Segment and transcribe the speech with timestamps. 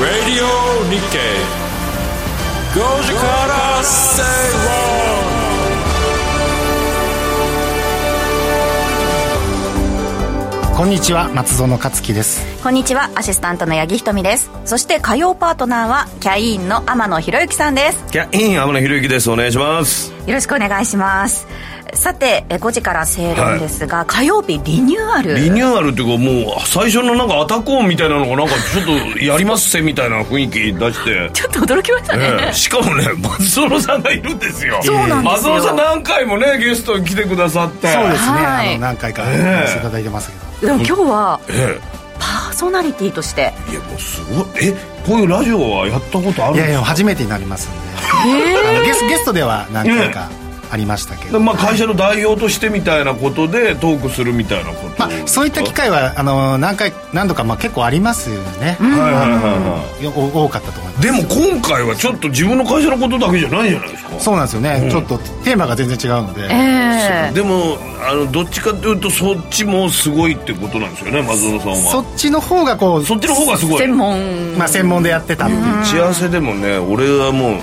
[0.00, 0.46] Radio
[0.90, 1.38] Nikkei
[2.74, 4.87] 5時から正論
[10.79, 12.63] こんにちは松園克樹です。
[12.63, 14.49] こんにちはアシスタントの八木ひとみです。
[14.63, 18.05] そして火曜パートナーはキャインの天野博之さんです。
[18.13, 19.29] キャイン天野博之です。
[19.29, 20.13] お願いします。
[20.25, 21.45] よろしくお願いします。
[21.95, 25.35] さて5時から正論ですが、はい、火曜日リニューアル。
[25.35, 31.29] リニューアルっていうかもう最初のなんかアタコーンみたいなのがなんかちょっとやりますせみたいな雰囲気出して。
[31.35, 34.79] ちょっと驚きましたね、えー、しかもね松園さんがいるんですよ。
[34.81, 35.51] そうなんですよ。
[35.51, 37.91] 松園さん何回もねゲストに来てくださって。
[37.91, 41.79] そうですね、はい、あの何回かやらせていただいてますけど、えー、でも今日は、えー、
[42.19, 43.53] パーソナリティとして。
[43.69, 44.45] いやもうすごい。
[44.61, 44.73] え
[45.07, 46.67] こういうラジオはやったことあるんですか？
[46.67, 47.77] いやいや初めてになりますんで、
[48.29, 50.29] えー、ゲスゲストでは何回か、
[50.71, 59.17] ありましたけど、まあ、会社の代表としてみたいなことでトークするみたいなこと、まあ、そういった機会はあの何回何度かまあ結構ありますよね、はいはいは
[60.01, 61.01] いはい、多かったと思います。
[61.01, 64.19] でも今回はちょっと自分の会社のことだけじゃないじゃないですか。
[64.19, 71.77] そうなんですよね、うん、ちょっとテーマが全然違うので、えー、でもあのどっちかというとそっちもすごいってことなんですよね松園さんは。
[71.77, 73.79] そっちの方がこうそっちの方がすごい。
[73.79, 74.57] 専門。
[74.57, 75.49] まあ専門でやってた打
[75.85, 77.59] ち合わせでもね俺はもう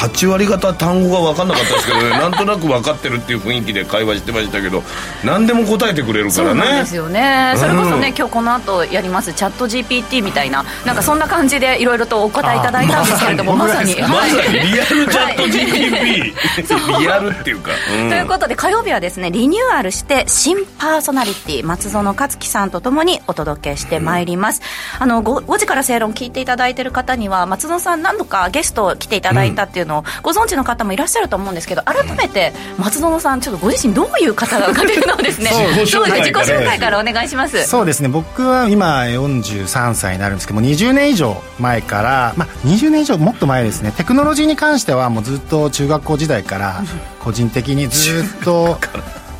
[0.00, 4.82] 8割方単語が分かんなかったですけどね なんとなく分かってるっていう雰囲気で会話してましたけど
[5.24, 6.62] 何でも答えてくれるからね。
[6.62, 10.64] そうですよね、それこそね、今日この後やりますチャット GPT みたいな。
[10.84, 13.94] なんかそんな感じでいろいろとお答えいただいたんですけれどもまさに。
[14.00, 24.62] まさにリアルチャット GPT リアルっていうか、うん、ということで火曜日はですねリニューアルして新パーソナリティ松園克樹さんとともにお届けしてまいります、
[24.96, 32.39] うん、あの 5, 5, 時から正論聞いていただいている方には松園さん何度かゲスト来ていただいたっていうのをご存知の方もいらっしゃると思うんですけど改めて
[32.78, 35.50] 松園さんちょっとご自身どういう方かというのをですね
[35.86, 37.66] そう自己紹介からお願いします。
[37.66, 38.08] そうですね。
[38.08, 43.92] 僕は今43歳になるんですけども20年以上前から、まあ、20年以上もっと前ですね。
[43.92, 46.82] テクノロジーに関してはもうずっと中学校時代から
[47.20, 48.78] 個人的にずっと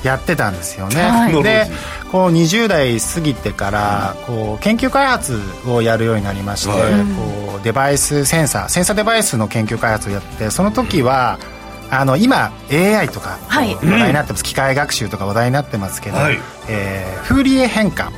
[0.02, 1.66] やってたんですよね、はい、で
[2.10, 6.90] こう20代過ぎてからこう研究開発をやるようになりまして、はい、
[7.50, 11.38] こうデバイスセンサーセンサーデバイスの研究開発をやってその時は
[11.90, 18.10] あの今 AI とか話題になってます、機械学習とか話題になってますけど、はい、えー、フーリエ変換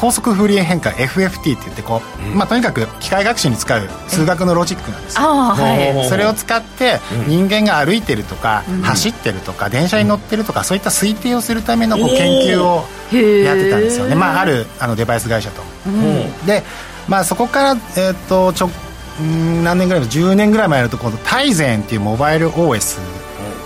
[0.00, 5.16] 高速フーリエ変換 FFT って言ってこう、うん、まあ、とにかく機械学習に使う数学のロジックなんです。
[5.16, 6.98] よ、はい、それを使って
[7.28, 12.84] 人間が歩いてるとか、うん、走ってるとか電車に乗ってるとかそういった推定をするためのこう研究を
[13.44, 16.62] やってたんですよね、まあ、あるあのデバイス会社と、うん、で、
[17.06, 18.89] まあ、そこから、えーと、と直
[19.62, 22.98] 何年ぐらい10年ぐらい前のところタイゼンっていうモバイル OS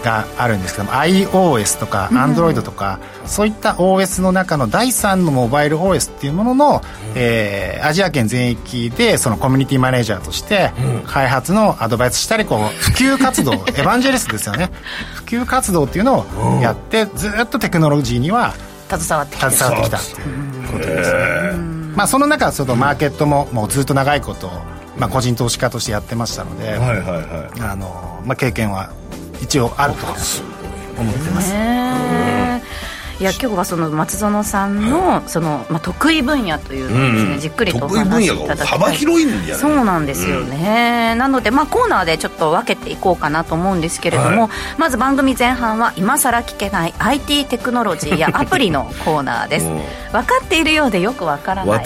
[0.05, 6.81] があるんですけども iOS とか Android とか、うん、そういった OS の中の第3のモバイル OS っていうものの、うん、
[7.17, 10.73] えー、アジア圏全域でそのコミュニティマネージャーとして
[11.07, 14.71] 開発のアドバイスしたりこう普及活動 エヴァンジェリストですよね。
[15.15, 18.53] 普及活動っていうのをやってずっとテクノロジーには
[18.89, 21.19] 携わってきた携わってきたっていうことですね、
[21.97, 24.53] まあ、その中そのマーケットももうずっと長いこと
[24.97, 28.93] まあ、個人投資家としてやってましたので、はいはいはい、あのまあ、経験は
[29.43, 30.15] 一応あると思
[31.11, 32.54] ってます。
[33.21, 49.67] いや今日はその松園さんのその、まあ、得意分野というのをですね、うん、じっくりとお話しいただき幅広いんじゃそうなんですよね、うん、なので、まあ、コーナーでちょっと分けていこうかなと思うんですけれども、はい、まず番組前半は今さら聞けない IT テクノロジーや アプリのコーナーです。
[50.13, 51.85] 分かっているようでよく分からない。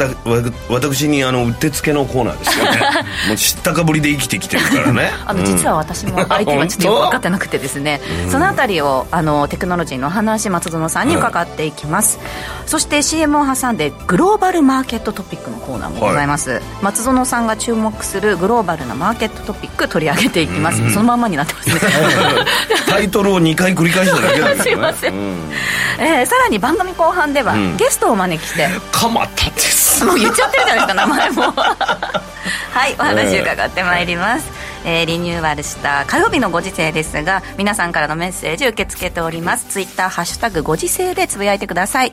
[0.69, 2.81] 私にあのうってつけのコーナーですよね。
[3.29, 5.13] もう知ったかぶりで生きてきてるからね。
[5.25, 8.01] あの実は私も IT はちょっとよく分かってなくてですね。
[8.31, 21.75] そのあたりをあのテクノロジーの話松園さんに伺っていきます、はい、そして CM を挟んでグローバルマーケットトピックのコーナーもございます、はい、松園さんが注目するグローバルなマーケットトピック取り上げていきます、うん、そのままになってますね。
[22.89, 25.53] タイトルを2回繰り返しただけなんですねすいません、うん、
[25.99, 30.05] えー、さらに番組後半では、ゲストをお招きして蒲田です。
[30.05, 31.55] もう言っちゃってるじゃないですか名前も。
[32.73, 39.67] はいお話伺ってまいります、えー、リニューアルした火曜日のご時世ですが皆さんからのメッセージ受け付けております。
[39.67, 42.13] ツイッターハッシュタグご時世でつぶやいてください。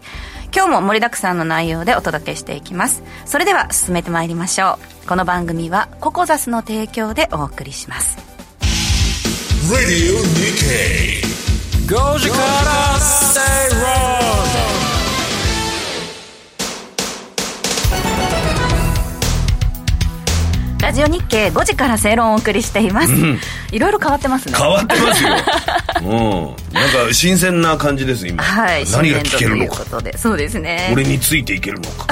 [0.53, 3.03] 今日も盛りだくさんの内容でお届けしていきます。
[3.25, 4.95] それでは進めてまいりましょう。
[5.07, 8.17] この番組はココザスの提供でお送りします
[9.69, 11.21] 「Radio Nikkei」
[11.87, 13.39] 5時から正
[14.09, 14.14] 論
[20.95, 23.39] ジオ日経5時から正論をお送りしています、うん、
[23.71, 24.55] いろいろ変わってますね。
[24.57, 25.29] 変わってますよ
[26.01, 26.73] うん。
[26.73, 29.75] なんか新鮮な感じです今、はい何が聞けるのか。
[29.77, 30.17] ということで。
[30.17, 30.89] そうですね。
[30.93, 32.07] 俺についていけるのか。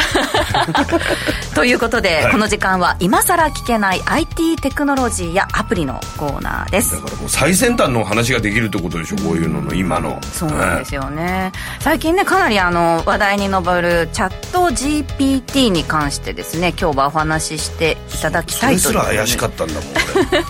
[1.56, 2.32] ということで、はい。
[2.32, 6.94] この時間は今さら聞けない IT テクノロジーやアプリのコーナーです。
[6.94, 10.20] だからもう最先端の話ができるってことでしょこういうのの今の。
[10.32, 19.84] そうなんですよね、最近ねかなりあの話題に上るチャット GPT に関してですね今日はお話ししていただきそれすたいというら怪しかったんだもん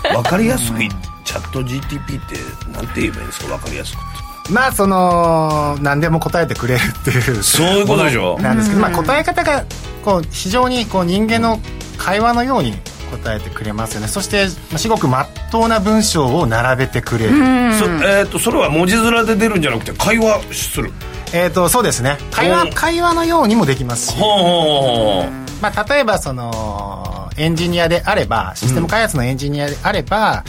[0.02, 0.14] 俺。
[0.16, 0.78] 分かりやすく
[1.24, 2.36] チャット GTP って
[2.70, 3.56] なんて言えばいいんですか？
[3.56, 3.98] 分かりやすく。
[3.98, 4.00] っ
[4.46, 7.42] てまあその何でも答えてくれるっていう。
[7.42, 8.38] そういうことでしょ？
[8.42, 9.64] なんですけど、まあ、答え方が
[10.04, 11.60] こう非常にこう人間の
[11.96, 12.74] 会話のように
[13.10, 14.08] 答えてくれますよね。
[14.08, 20.92] そしてまあ至極まっとうな文章を並べてくれる、そ,、えー、とそれは文字面で出るんじゃなくて会話する？
[21.32, 22.18] えー、とそうですね。
[22.30, 30.44] 会話うん会話のようにもできますし、ほうほうほうまあ、例えばそのエンジニアであればシステム開発のエンジニアであれば、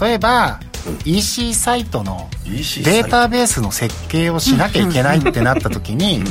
[0.00, 0.60] 例えば
[1.04, 6.22] EC サイトのデータベースの設計をしなきゃいけないってなった時に、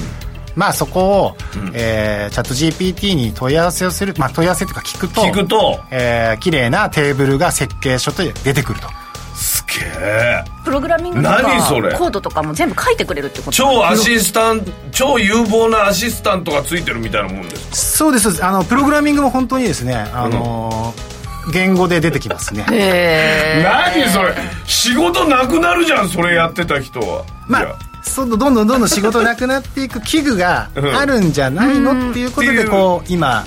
[0.55, 1.37] まあそこを、
[1.73, 5.79] えーチャット GPT に問い合わせをする、まあ、問い合わせというか聞くと聞くと。
[5.91, 8.87] えー綺麗なテーブルが設計書と出てくると
[10.01, 11.93] えプログラミングとか何それ？
[11.97, 13.51] コードとかも全部書いてくれるってこと？
[13.51, 18.45] 超アシスタント超有望なアシスタントがついてるみたいなもんですそうですそうです。
[18.45, 21.09] あのプログラミングも本当にですねあのー
[21.51, 22.63] 言語で出てきますね。
[22.69, 24.35] へ何それ？
[24.65, 27.25] 仕事なくなるじゃんそれやってた人は。
[27.47, 32.11] まあそうどんどんどんどん仕事なくなっていく器具があるんじゃないの？
[32.11, 33.45] っていうことでこう今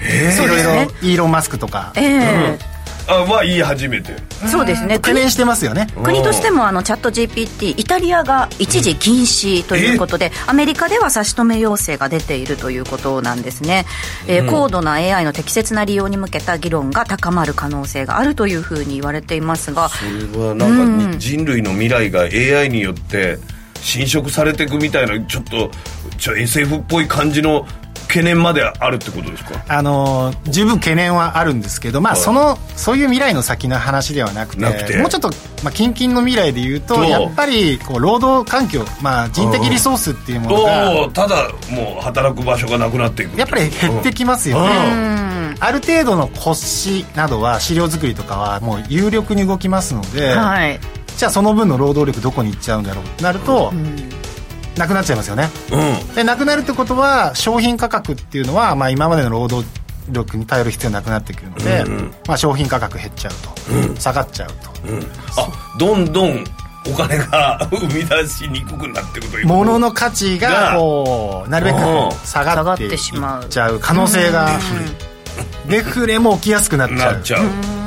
[0.00, 0.88] いろいろね。
[1.02, 1.92] イーロン・マスクとか。
[1.94, 2.71] ええ
[3.08, 4.14] あは言い始めて。
[4.46, 4.98] そうですね。
[4.98, 5.88] 国懸念してますよね。
[6.02, 13.86] 国としてもあのチャット GPT イタリアが一時禁止ということで、アメリカでは差し止め要請が出ているということなんですね、
[14.26, 23.38] えー高度な AI の適切な利用に向けた議論が高まる可能性があるというふうに言われていますがそれはなんかに人類の未来が AI によって
[23.80, 25.70] 侵食されていくみたいなちょっと
[26.18, 27.66] ちょ SF っぽい感じの
[28.12, 29.64] 懸念まであるってことですか？
[29.68, 34.98] あのー十分懸念はあるんですけどまあそのそういう未来の先の話ではなくてなくて。
[34.98, 35.30] もうちょっと、
[35.64, 45.56] まあ、近々の未来で言うととやっぱりこう労働環境、まあ、人的リソースっていうものがとただもう働く場所がなくなっていくやっぱり減ってきますよね、うん。
[45.58, 50.78] ある程度の骨子などは資料作りとかはもう有力に動きますので、はい。
[51.16, 53.72] じゃあその分の労働力どこに行っちゃうんだろうってなると、
[54.76, 55.50] なくなっちゃいますよね。
[55.70, 56.14] うん。
[56.14, 59.68] でなくなるってことは商品価格っていうのは、まあ、今までの労働
[60.10, 61.84] 力に頼る必要なくなってくるので、
[62.26, 63.32] まあ、商品価格減っちゃう
[63.94, 64.54] と、下がっちゃうと、
[65.40, 65.48] あ
[65.78, 66.44] どんどん
[66.86, 70.76] お金が 生み出しにくくなっていくという物の価値がが。
[70.76, 71.82] こうなるべくうん。
[72.24, 73.44] 下がっていってしまう。
[73.44, 73.78] っちゃう。
[73.80, 74.48] 可能性が
[75.68, 77.12] デフレも起きやすくなっちゃう。
[77.12, 77.44] なっちゃう。
[77.44, 77.81] う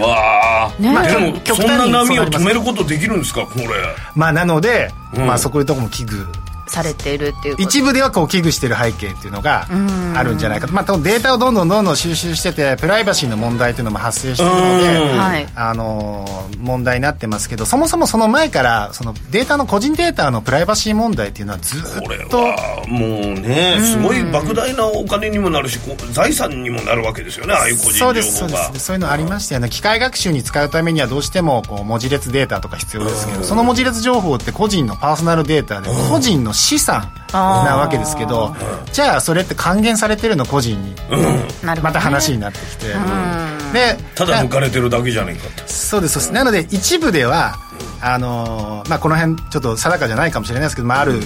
[0.00, 3.66] わー、ねまあでも極端にそんな波を止めることできるんですかこれ。
[4.14, 5.26] まあなので、うん。
[5.26, 6.26] まあそういうところも危惧
[6.68, 7.68] されているっていうこと。
[7.68, 9.66] 一部ではこう危惧してる背景っていうのが
[10.14, 14.56] あるんじゃないかと、まあ、多分データをどんどんどんどん収集しててプライバシーの問題っていうのも発生してるの
[15.42, 23.08] で、あのー問題になってますけどそもそもその前からそのデータの個人データのプライバシー問題っていうのはずこれっとはもう
[23.40, 28.08] ねすごい莫大なお金にもなるしこう財産にもなるわけですよねああいう個人情報が。
[28.08, 28.86] そうですそうです。
[28.86, 29.68] そういうのありましたよね。
[29.68, 38.54] 機械学習に使うためにはどうしてもこう文字列データとか必要ですけどその文字列情報って個人のパーソナルデータで個人の資産なわけですけど
[38.92, 41.80] じゃあそれって還元されてるの個人になるほどね。
[41.82, 42.86] また話になってきて。
[43.72, 46.32] でただ抜かれてるだけじゃねえかってそうですそうです。
[46.32, 47.54] なので一部では
[48.00, 51.20] あのーまあ、この辺ちょっと定かじゃないかもしれないですけど、まあ、ある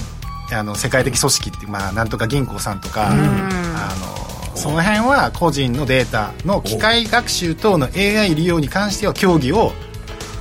[0.52, 4.22] あの世界的組織っていう、まあ、なんとか銀行さんとか、あのー
[4.54, 9.72] その辺は個人のデータの機械学習等の AI 利用に関しては協議を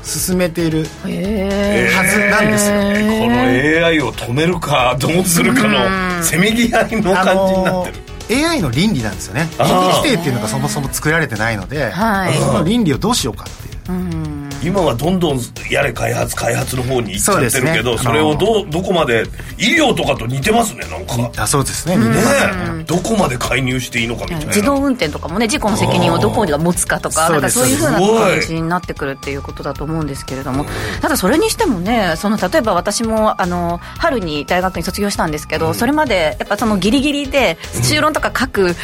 [0.03, 9.50] 進めているはずなんですよ、この AI を止めるかどうするかのせめぎ合いの感じになってる、あのー AI の倫理なんですよね。
[9.60, 12.34] 倫理規定っていうのがそもそも作られてないので、はい。
[12.36, 13.48] その倫理をどうしようかっ
[13.86, 15.39] ていう今はどんどん
[15.70, 18.15] やれ開発開発の方に行っちゃってるけどそ,、ね。
[18.15, 19.24] れをどどこまで
[19.58, 21.18] 医療とかと似てますねなんか。
[21.18, 21.96] ねあそうですね。
[21.96, 22.82] 似てますよね。
[22.82, 28.01] えどこまで介入していいのかみたいな、自動運転とかもね事故の責任をどこが持つかとかなんかそういうふうなす。
[28.01, 30.65] ごい感じになってくるっていうことだと思うんですけれども。
[31.01, 38.75] ただそれにしてもねその例えば私もあの春に大学に卒業したんですけど、それまでやっぱそのギリギリで修論とか書く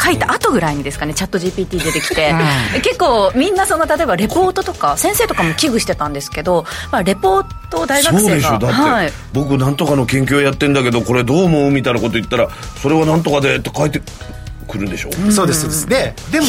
[0.00, 2.32] 書いた後ぐらいにですかねチャット GPT 出てきて、
[2.82, 8.50] 結構みんなその例えばレポートとか先生とかも危惧してたんですけど、まあ、レポートを大学そう生がでしょ。
[8.50, 12.48] だって、はい、僕なんとかの研究やってんだけどこれどう思うみたいなこと言ったら
[12.80, 14.00] それはなんとかでって書いて
[14.68, 15.86] くるんでしょ、そうですそうです。
[15.86, 16.46] ででも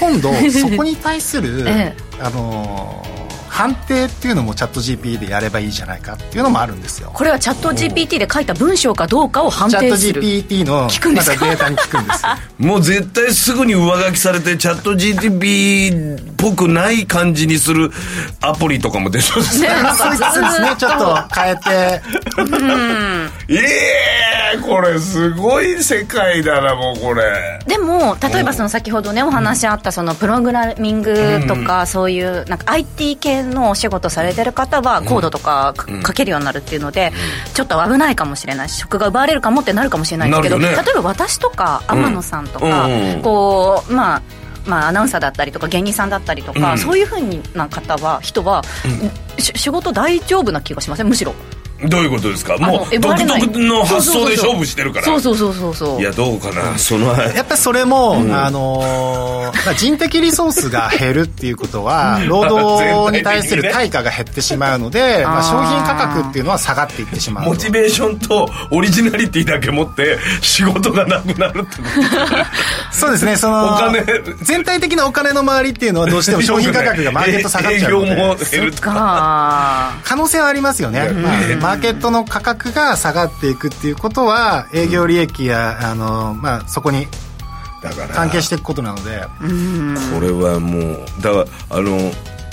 [0.00, 2.20] 今度 そこに対する、 ええ。
[2.20, 3.20] あのー
[3.50, 7.10] 判定っていうのもチャット GP でやればいいじゃないかっていうのもあるんですよ。
[7.12, 12.30] これはチャット GPT で書いた文章かどうかを判チャット定する GPT の聞くんですかまたデータに聞くんですよ。
[12.58, 17.90] もう絶対すぐに上書きされてチャット GTP っぽくない感じにする
[18.40, 19.68] アプリとかも出そうですね。
[19.96, 21.16] そうですねちょっと。
[21.34, 22.02] 変えて
[23.48, 23.54] え
[24.54, 27.58] えこれすごい世界だなもうこれ。
[27.66, 37.12] でも例えばその先ほどねお話あったそのプログラミングとかそういうなんか IT 系のお仕事されてる方はコードとかか書けるようになるっていうので
[37.54, 38.68] ちょっと危ないかもしれない。
[38.68, 40.68] し職が奪われるかもってなるかもしれないんですけどね。
[40.68, 42.88] えば私とか天野さんとか
[43.22, 44.22] こうまあ
[44.66, 46.78] まあ、アナウンサーだったりとか芸人さんだったりとか、うん。
[46.78, 48.62] そういうふうな方は人は、
[49.38, 51.08] し仕事大丈夫な気がしません？
[51.08, 51.34] むしろ
[51.88, 52.56] どういうことですか？
[52.58, 55.06] もう独特の発想で勝負してるから。
[55.06, 56.78] そうそうそうそうそういやどうかな？
[56.78, 67.50] そのやっぱりそれも、あのーまあ人的リソースが減るっていうことは、 労働に対する対価が減ってしまうので、まあ、商品価格っていうのは下がっていってしまうと。
[67.50, 71.82] モチベーションとオリジナリティだけ持って仕事がなくなるってこ
[72.92, 74.04] そうですね、その、お金。
[74.42, 78.82] 全体的なお金の周りっていうのはどうしても 商品価格がマーケット下がっちゃうの営業もで、減ると。
[78.82, 81.08] かか可能性はありますよね。
[81.60, 87.06] まあ、マーケットの価格が下がっていくっていうことは、営業利益や、あの、まあ、そこに
[87.80, 89.22] だから関係していくことなので、
[90.12, 92.10] これはもうだからあの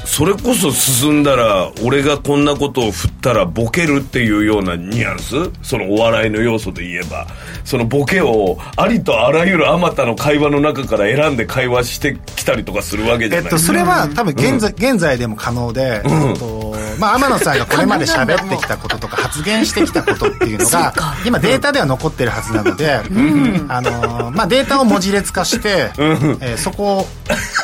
[0.08, 5.36] それこそ進んだら俺がこんなことを振ったらボケるっていうようなニュアンス？
[5.62, 7.28] そのお笑いの要素で言えば。
[7.68, 20.94] そのボケをありとあらゆるあまたの会話の中から選んで会話してきたりとかするわけじゃない、えっと、それは多分現在,、現在でも可能で、えっとまあ、天野さんがこれまで喋ってきたこととか発言してきたことっていうのが
[21.28, 23.02] 今データでは残ってるはずなので、
[23.68, 27.08] あのまあ、データを文字列化して、えーそこを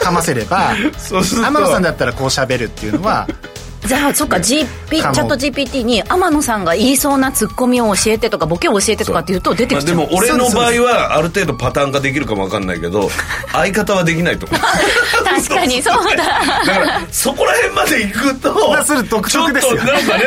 [0.01, 3.27] かませれば そうすると天野さんだったらこう喋るっていうのは
[3.85, 13.09] じゃあそっか GP チャット GPT に天野さんが言いそうなツッコミを教えてとかボケを教えてとかっていうと出てまあ、きちゃう、でも俺の場合はある程度パターン化できるかもわかんないけど
[13.51, 14.59] 相方はできないと思う。
[15.23, 16.23] 確かにそうだ。
[16.23, 19.73] だからそこら辺まで行くとまあそれ独特ですよ。
[19.73, 20.25] ちょっとなんかね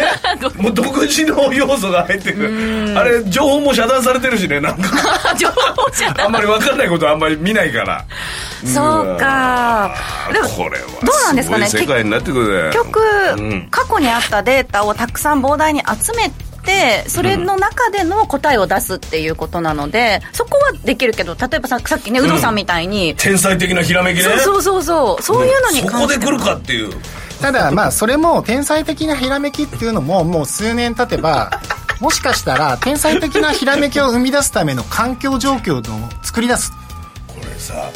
[0.62, 2.94] もう独自の要素が入ってくる。
[2.94, 4.90] あれ情報も遮断されてるしねなんか。
[5.38, 8.04] 情報じゃあんまり分かんないことはあんまり見ないから。
[8.64, 9.94] そうか。
[10.32, 12.70] でもこれはどうなんですかねすごい世界になってくるね。
[12.70, 13.00] 結局、
[13.38, 16.30] うん過去にあったデータをたくさん膨大に集め
[16.64, 24.22] てそれの中での答えを出すっていうことなので、そこはできるけど例えばささっきね有働さんみたいに、天才的なひらめきね。
[24.22, 25.22] そうそうそうそう。
[25.22, 26.14] そういうのにそ関して。
[26.14, 26.92] こで来るかっていう。
[27.40, 31.60] ただまあそれも天才的なひらめきっていうのももう数年経てば
[32.00, 35.82] もしかしたら天才的なひらめきを生み出すための環境状況を
[36.22, 36.72] 作り出す。
[37.28, 37.90] これさ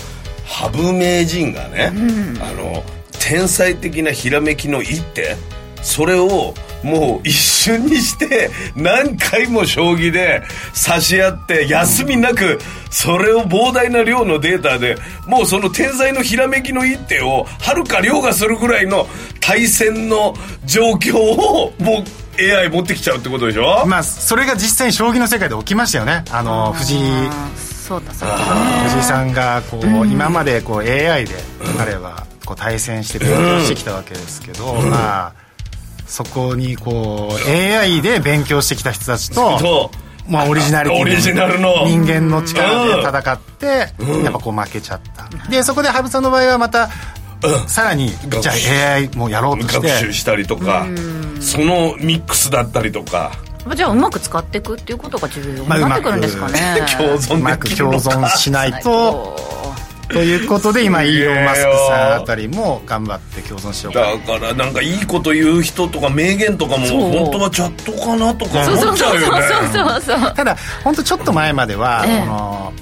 [0.47, 1.93] 羽生名人がね、
[2.41, 2.83] あの
[3.21, 5.37] 天才的なひらめきの一手
[5.83, 10.43] それをもう一瞬にして何回も将棋で
[10.89, 12.59] 指し合って休みなく
[12.91, 14.97] それを膨大な量のデータで
[15.27, 19.07] もうその天才のひらめきの一手をはるか凌駕するぐらいの
[19.41, 20.35] 対戦の
[20.65, 22.05] 状況をもう
[22.41, 26.25] AI 持ってきちゃうってことでしょ、まあそれが実際に将棋の世界で起きましたよね。
[26.31, 27.01] あの藤井。
[27.59, 28.37] そうだそうだ。
[28.85, 31.35] 藤井さんがこう、今までこう AI で
[31.77, 35.33] 彼はこう対戦して勉強してきたわけですけど、まあ
[36.07, 39.91] そこにこう AI で勉強してきた人たちとと
[40.29, 41.87] まあ、オリジナリティオリジナルの。
[41.87, 45.49] 人間の力で戦って、やっぱこう負けちゃった。
[45.49, 46.89] でそこで羽生さんの場合はまた、
[47.69, 49.89] さらにじゃあ AI もやろうとして。
[49.89, 50.87] 学習したりとか
[51.41, 53.33] そのミックスだったりとか。
[53.77, 59.37] じゃあうまく使っていくっていうことが重要にまあなってくるんですかね、共存うまく共存しないと
[60.13, 69.33] ということで今イーロン・マスクさんあたりも頑張って共存しようかだからなんかいいこと言う人とか名言とかも本当はチャットかなとかそうそうそう思っちゃう。
[69.33, 70.35] よねそうそうそう。
[70.35, 72.21] ただ本当ちょっと前までは、ええ。
[72.21, 72.73] この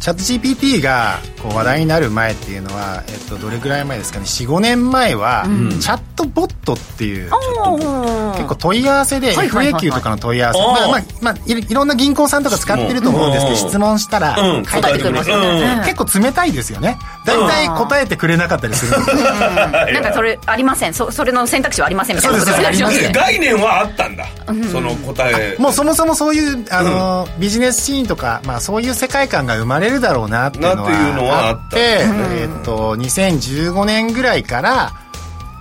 [0.00, 0.22] チャット
[0.56, 5.44] GPT がこう話題になる前っていうのは、えっと、どれぐらい前ですかね？45年前は、
[5.80, 9.82] チャットボットっていう結構問い合わせではいはいはいはい。
[9.82, 10.66] FAQ とかの問い合わせ、あー。
[10.66, 14.64] まあまあまあ、いいろんな銀行さんとか使ってると思うんですけどうん質問したらうん。
[14.64, 15.84] 返ってくるんですよね、うん。
[15.84, 16.98] 結構冷たいですよね。
[17.24, 19.00] 大体答えてくれなかったりする。
[19.00, 19.04] ん。
[19.04, 20.94] ですよなんかそれありません。
[20.94, 22.38] そそれの選択肢はありませんみたいな。
[22.40, 22.68] ことそうです。
[22.68, 23.12] ありますね。
[23.12, 24.26] 概念はあったんだ。
[24.72, 25.56] その答え。
[25.58, 34.92] もうそもそもそういうあの、ビジネスシーンとか、まあ、そういう世界観が生まれるだろうなっていうのなっていうのはあっはあってえっと2015年ぐらいから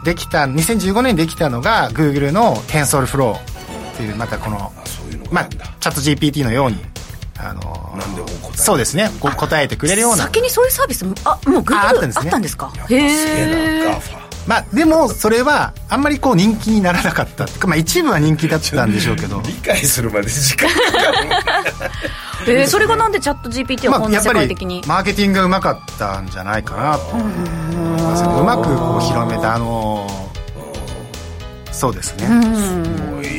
[0.04, 3.40] できた2015年できたのが Google の TensorFlow っ
[3.98, 6.78] ていうまたこのそういうのまあチャット GPT のように
[7.38, 9.10] あの何でも答えそうですね。
[9.20, 10.18] こう答えてくれるような。
[10.24, 12.26] 先にそういうサービスあもう Google ああったんですね。
[12.26, 12.72] あったんですか？
[12.90, 14.00] へえ
[14.48, 17.46] まあでもそれはあんまりこう人気にならなかった。
[17.68, 19.42] まあ、一部は人気だったんでしょうけど。
[19.42, 21.28] 理解するまで時間かかる
[22.48, 27.24] えー、それがなんでチャット GPT はこんな世界的に、まあ、やっぱりマーケティングがうまかったんじゃないかなと思い
[28.04, 28.24] ます。
[28.24, 30.08] うまくこう広めたあの
[31.72, 32.28] そうですね。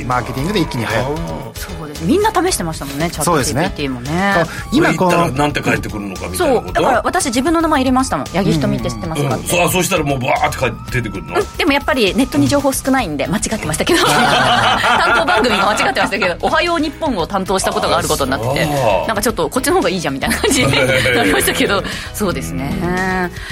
[0.06, 1.16] マーケティングで一気に流行っ
[1.54, 2.04] たそうです。
[2.04, 4.44] みんな試してましたもんねチャット GPT もね。
[4.72, 6.60] 今こうなんて返ってくるのかみたいな。
[6.60, 6.72] そう。
[6.72, 8.26] だから私自分の名前入れましたもん。
[8.26, 14.00] 八木ひとみって知ってますかって、そうそうしたらもうバーって出てくるの、でもやっぱりネットに情報少ないんで間違ってましたけど。
[14.06, 18.46] 担当番組が間違ってましたけど「おはよう日本」を担当したことがあることになって。
[18.56, 18.66] て
[19.06, 20.72] なんかちょっとこっちの方がいいじゃんみたいな感じに
[21.14, 21.82] なりましたけど。
[22.14, 22.72] そうですね。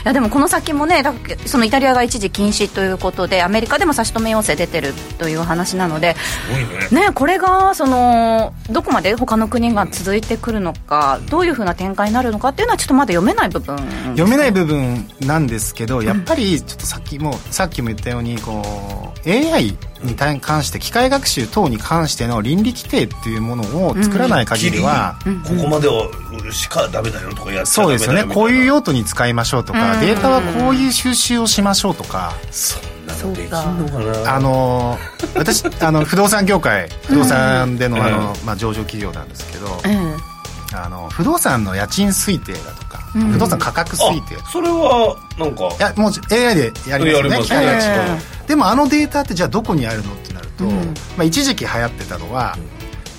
[0.04, 1.02] いやでもこの先もね
[1.46, 6.16] そのイタリアが一時禁止ということでアメリカでも差し止め要請出てるという話なので。
[6.90, 8.23] ねこれがその
[8.70, 13.76] どこまで他の国が続いてくるのかどういうふうな展開になるのかっていうのはちょっとまだ読めない部分、
[14.16, 26.10] 読めない部分なんですけどやっぱりちょっとさっきもさっきも言ったようにこう AI に関して機械学習等に関しての倫理規定っていうものを作らない限りは、うん、ここまでは
[26.52, 28.24] しかダメだよとかやっそうですよね。
[28.24, 32.93] こういう用途に使いましょうとか、データはこういう収集をしましょうとか、そん
[33.48, 33.64] か。
[34.24, 34.98] なあの
[35.34, 39.68] 私あの 不動産業界不動産での,、あのまあ、上場企業なんですけど、
[40.74, 44.36] あの不動産の家賃推定だとか、うん、不動産価格推定。
[44.52, 47.88] それはなんかいやもう AI でやりますね機械学習
[48.46, 50.72] でもあのデータってじゃあどこにあるのってなると、うん、
[51.16, 52.56] まあ、一時期流行ってたのは、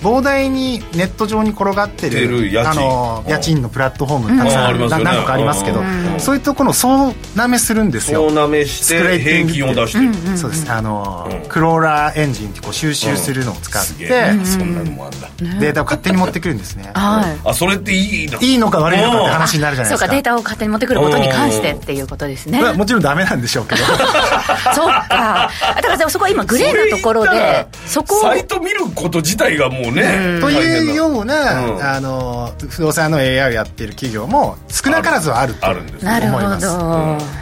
[0.02, 5.82] 膨大にネット上に転がってる家賃あの家賃のプラットフォームたくさん、うん、何個かありますけど、
[6.18, 8.28] そういうところを総なめするんですよ。
[8.28, 10.30] 総なめして平均を出して。
[10.30, 10.70] る、そうです。
[10.70, 15.28] あの、クローラーエンジンってこう収集するのを使って、そんなのもあんだ。
[15.60, 18.40] データを勝手に持ってくるんですね、はい、あそれっていいの？
[18.40, 21.72] いいのか悪いのかって話になるじゃないですかそうかデータを勝手に持ってくることに関して。
[21.72, 23.84] っていうことですねもちろんダメなんでしょうけど。
[24.74, 25.50] そうか。
[25.76, 36.66] だからそこは今グレーなところでそこサイト見ること自体がもうねといういうような、うん、あの不動産の AI をやっている企業も少なからずはあると思います。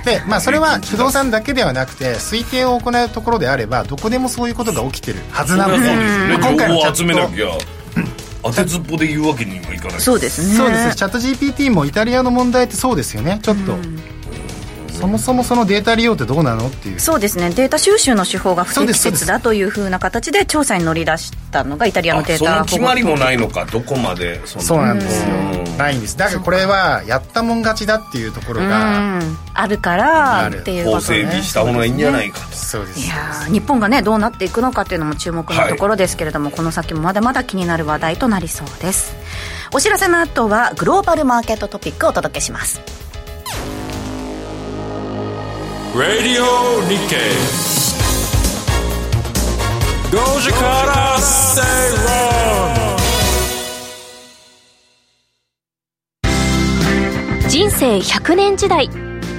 [0.04, 5.88] で、まあ、それは不動産だけではなくて推定を行うところであればどこでもそういうことが起きてるはずなので、
[6.34, 6.96] 今回のチャット。
[6.96, 7.46] 集めなきゃ
[8.44, 10.00] 当てずっぽで言うわけにもいかない。
[10.00, 10.46] そうです。
[10.46, 10.54] ね。
[10.54, 10.96] そうです。
[10.96, 13.40] チャット GPT もイタリアの問題ってそうですよね。
[13.42, 13.78] ちょっと、
[14.94, 17.00] そもそもそのデータ利用ってどうなのっていう。
[17.00, 17.50] そうですね。
[17.50, 25.34] データ収集の手法が不適切だというふうな形で調査に乗り出したのがイタリアのデータその決まりもないのかどこまでそうなんですよ。
[25.76, 26.16] ないんです。
[26.16, 29.20] だからこれはやったもん勝ちだっていうところが
[29.54, 31.02] あるからっていうことね。
[31.02, 33.00] 整備した方がいいんじゃないかとそうです。
[33.00, 33.16] いや
[33.50, 39.14] 日本がねどうなっていくのかっていうのも注目のところですけれども、はい、この先もまだまだ気になる話題となりそうです。
[39.72, 42.80] お知らせの後はグローバルマーケットトピックをお届けします
[45.94, 46.42] Radio
[46.88, 47.18] Nikkei.
[50.10, 51.62] 5時から正
[57.38, 58.90] 論人生100年時代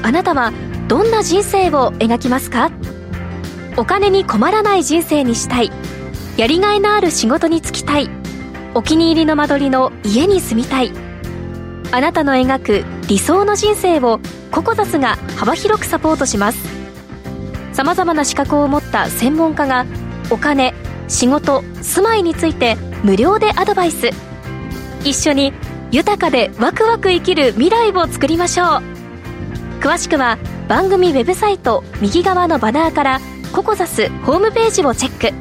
[0.02, 0.54] あなたは
[0.88, 2.72] どんな人生を描きますか
[3.76, 5.72] お金に困らない人生にしたい
[6.38, 8.10] やりがいのある仕事に就きたい
[8.76, 11.05] お気に入りの間取りの家に住みたい
[11.92, 14.20] あなたの描く理想の人生を
[14.52, 16.60] ココザスが幅広くサポートします。
[17.74, 19.86] さまざまな資格を持った専門家が
[20.30, 20.74] お金
[21.08, 24.10] 仕事住まいについて無料でアドバイス。
[25.04, 25.54] 一緒に
[25.92, 28.68] 豊かでワクワク生きる未来を作りましょう。
[29.80, 33.20] 詳しくは番組ウェブサイト右側のバナーから
[33.54, 35.36] ココザスホームページをチェック。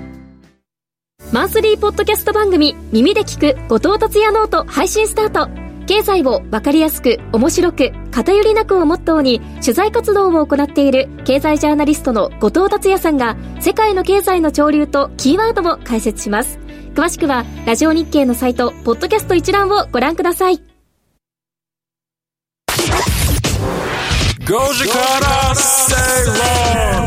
[1.32, 5.63] マンスリーポッドキャスト番組耳で聞く後藤達也ノート配信スタート。
[5.86, 16.58] 経済をわかりやすく面白く偏りなくをモットーに取材活動を行っている経済ジャーナリストの後藤達也さんが世界の経済の潮流とキーワードを解説します。
[16.94, 20.60] 詳しくはラジオ日経のサイトポッドキャスト一覧をご覧ください。
[24.44, 25.94] 5時から正
[26.98, 27.03] 論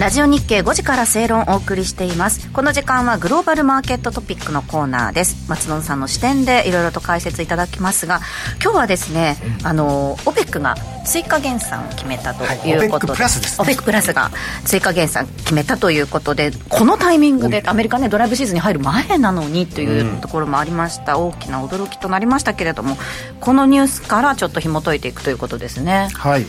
[0.00, 2.50] ラジオ日経5時から正論をお送りしています。
[2.52, 5.46] この時間はグローバルマーケットトピックのコーナーです。
[5.46, 8.22] 松野さんの視点でいろいろと解説いただきますが
[8.62, 14.30] 今日はですね、あの OPEC が追加減産を決めたということで、はい、OPEC プラスが
[14.64, 22.96] 追加減産決めたということでこのタイミングでアメリカねドライブシーズンに入る前なのにというところもありました、大きな驚きとなりましたけれども
[23.40, 26.08] このニュースからちょっと紐解いていくということですね。
[26.14, 26.46] はい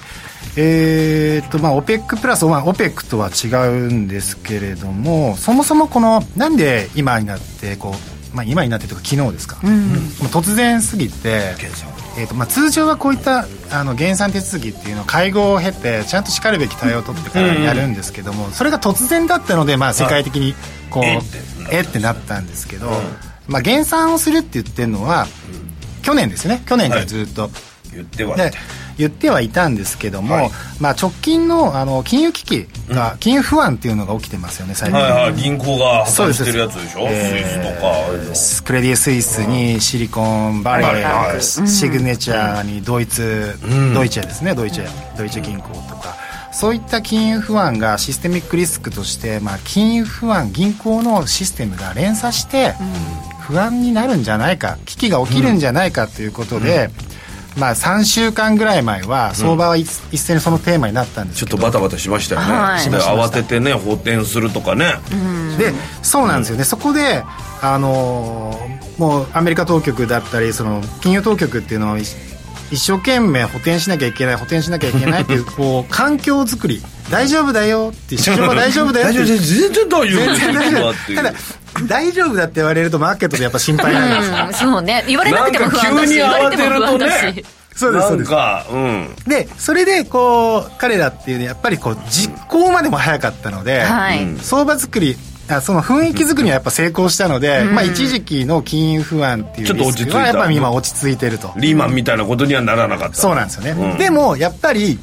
[0.57, 9.71] えーとまあ、OPEC プラス、まあ、OPEC とは違うんですけれどもそもそもこのなんで今になってこうまあ、今になってというか昨日ですか、もう
[10.27, 11.53] 突然すぎて、
[12.17, 20.53] えーとまあ、通常はこういったあの減産手続きっていうのを会合を経てちゃんとしかるべき対応を取ってからやるんですけども、それが突然だったので、まあ、世界的に
[20.89, 21.19] こう、え
[21.71, 22.89] えってなったんですけど、
[23.47, 25.27] まあ、減産をするって言ってるのは、
[26.01, 26.63] 去年ですね。
[26.65, 27.49] 去年からずっと、
[27.93, 28.51] 言ってはで
[29.01, 30.51] 言ってはいたんですけども、はい。
[30.79, 35.33] まあ、直近のあの金融危機が、金融不安っていうのが起きてますよね最近、はいはい。
[35.33, 36.99] 銀行が破綻してるやつでしょ？
[36.99, 43.57] スイえースとかあれでしょクレディ・スイスにシリコンバレーー、シグネチャーにドイツ、
[43.93, 46.15] ドイツェですねドイツェドイツェ銀行とか。
[46.53, 52.75] そういった金融不安がシステミックリスクとして、まあ、金融不安銀行のシステムが連鎖して
[53.39, 56.89] 不安になるんじゃないか危機が起きるんじゃないかということで、
[57.57, 61.51] まあ、3週間ぐらい前は相場は一,、一斉にそのテーマになったんですけど。
[61.51, 62.89] ちょっとバタバタしましたよね、はい。
[62.89, 64.93] で慌ててね補填するとかね、
[65.57, 67.23] でそうなんですよね、そこで、
[67.61, 72.15] あのーもうアメリカ当局だったりその金融当局っていうのを一
[72.71, 76.81] 一生懸命補填しなきゃいけない補填しなきゃいけないっていう こう環境づくり。
[77.09, 79.17] 大丈夫だよって市場は大丈夫だよって。
[79.17, 81.33] 大丈夫全然大丈夫ただ
[81.87, 85.03] 大丈夫だって言われるとマーケットでやっぱ心配なんですようんそうね。
[85.07, 86.99] 言われなくても不安だし言われても不安
[87.73, 88.29] そうですそうです。
[88.29, 88.65] か。
[88.71, 89.15] うん。
[89.27, 94.37] でそれでこう彼らっていうねやっぱりこう実行までも早かったので、はい。
[94.39, 95.15] 相場作り
[95.49, 100.11] あその雰囲気作りにはやっぱ成功したので、まあ、一時期の金融不安っていうちょっとリ落ち着いた。
[100.11, 103.15] スクはやっぱり今落ち着いてると、リーマンみたいなことにはならなかった。
[103.15, 103.97] そうなんですよね、うん。
[103.97, 104.99] でもやっぱり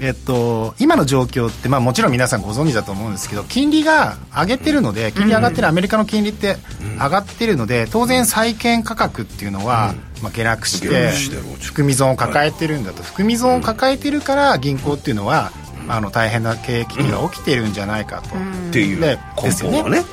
[0.00, 6.56] えっと、今の状況って、まあ、もちろん皆さんご存知だと思うんですけど金利が上げてるので金利上がってる、アメリカの金利って
[6.98, 11.12] 上がってるので当然債券価格っていうのは、まあ、下落し下て
[11.60, 15.52] 含み損を抱えてるんだと、含み損を抱えてるから銀行っていうのは、
[15.88, 20.04] あの大変な経営危機が起きてるんじゃないかと、っていうで根本がね。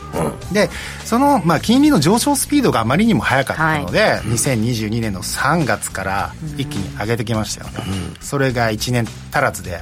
[0.51, 0.69] で
[1.05, 7.79] その、まあ、金利の上昇スピードがあまりにも速かったので、2022年の3月から一気に上げてきましたよね、
[8.19, 9.81] それが1年足らずで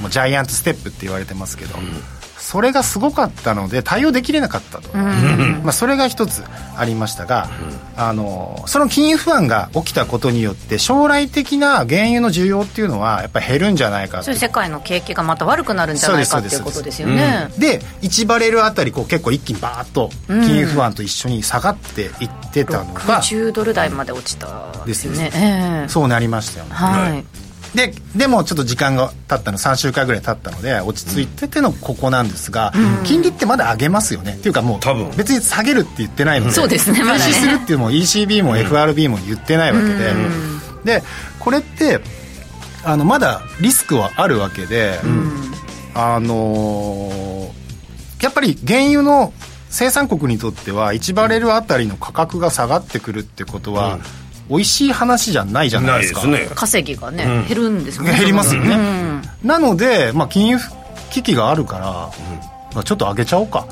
[0.00, 1.76] もうジャイアントステップって言われてますけど、
[2.40, 6.42] それがすごかったので対応できれなかったと、まあ、それが一つ
[6.76, 7.48] ありましたが、
[7.96, 14.24] あのその金融不安が起きたことによって将来的な原油の需要っていうのはやっぱり減るんじゃないかと。
[14.24, 17.48] そういう世界の景気がまた悪くなるんじゃないかっていうことですよね。
[17.58, 27.39] で1バレルあたりこう結構一気にバーッと金融不安と一緒に下がっていってたのが、60ドル台まで落ちたですよねええそうなりましたよね、はい
[27.74, 32.72] ででもちょっと時間が経ったの3週間ぐらい経ったので落ち着いててのここなんですが、
[33.04, 34.34] 金利ってまだ上げますよね。
[34.34, 35.10] っていうかもう多分。
[35.16, 37.32] 別に下げるって言ってないのでそうですねまだね。
[37.32, 39.86] するっていうのも ECB も FRB も言ってないわけ
[40.84, 41.02] で、で
[41.38, 42.00] これって
[42.84, 44.98] あのまだリスクはあるわけで、
[45.94, 47.60] あのー
[48.20, 49.32] やっぱり原油の
[49.70, 53.98] 生産国にとっては1バレルあたりの価格が下がってくるってことは、
[54.50, 56.26] 美味しい話じゃないじゃなないいでか。
[56.26, 56.54] ですすね。
[56.54, 58.12] 稼ぎがね、減るんですね。
[58.16, 59.22] 減りますよね、うん。
[59.44, 60.58] なので、まあ、金融
[61.10, 62.10] 危機があるから、
[62.74, 63.66] まあ、ちょっと上げちゃおうか。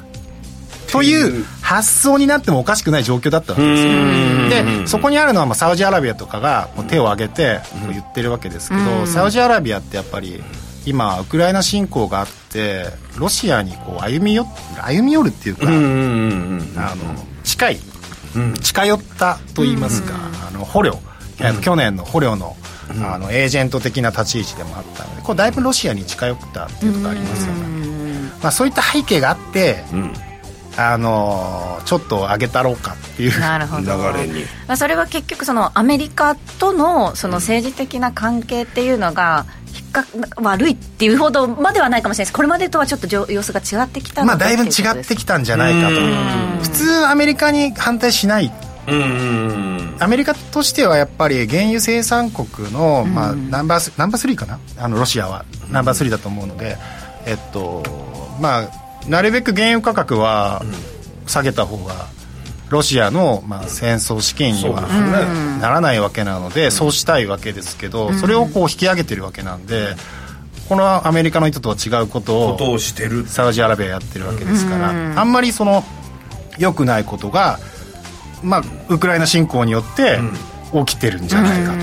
[0.90, 4.80] という発想になってもおかしくない状況だったわけですよ。
[4.80, 10.42] でそこにあるのはまあサウジアラビアとかがもう手を挙げてこう言ってるわけですけど、サウジアラビアってやっぱり
[10.86, 12.86] 今ウクライナ侵攻があって
[13.18, 14.46] ロシアにこう歩み寄
[14.82, 15.84] 歩み寄るっていうか、うんうんう
[16.56, 16.72] ん。
[16.78, 17.14] あの
[17.44, 17.80] 近い、
[18.62, 20.14] 近寄ったと言いますか、
[20.48, 20.98] あの捕虜、
[21.40, 22.56] えっと去年の捕虜の,、
[23.04, 29.84] あのエージェント的な立ち位置でもあったのでこうだいぶロシアに近寄ったっていうところありますよね、まあ、そういった背景があって、
[30.76, 33.40] あのちょっと上げたろうかっていう。
[33.40, 33.82] なるほど。
[33.82, 34.44] 流れに。
[34.68, 39.46] まあ、それは結局そのアメリカとのその政治的な関係っていうのが
[39.82, 40.04] か
[40.36, 42.36] 悪いっていうほどまではないかもしれないです。
[42.36, 45.94] これまでとはちょっと様子が違ってきたのでまあだいぶ違ってきたんじゃないかと。
[46.62, 48.52] 普通アメリカに反対しない。
[48.86, 54.58] アメリカとしてはやっぱり原油生産国の、まあ、ナンバースナンバー3かな？
[54.78, 55.44] あのロシアは。
[55.70, 56.78] ナンバー3だと思うので、
[57.26, 57.82] えっと
[58.40, 58.70] まあ
[59.08, 60.62] なるべく原油価格は
[61.26, 62.06] 下げた方が
[62.70, 64.83] ロシアの、まあ、戦争資金には
[65.61, 69.94] ならないわけなので、そうしたいわけですけど、それをこう引き上げてるわけなんで
[70.68, 72.78] このアメリカの意図とは違うことを
[73.26, 75.83] サウジアラビアやってるわけですから、あんまりその
[76.59, 77.59] 良くないことが、
[78.42, 80.18] まあ、ウクライナ侵攻によって
[80.87, 81.78] 起きてるんじゃないかと。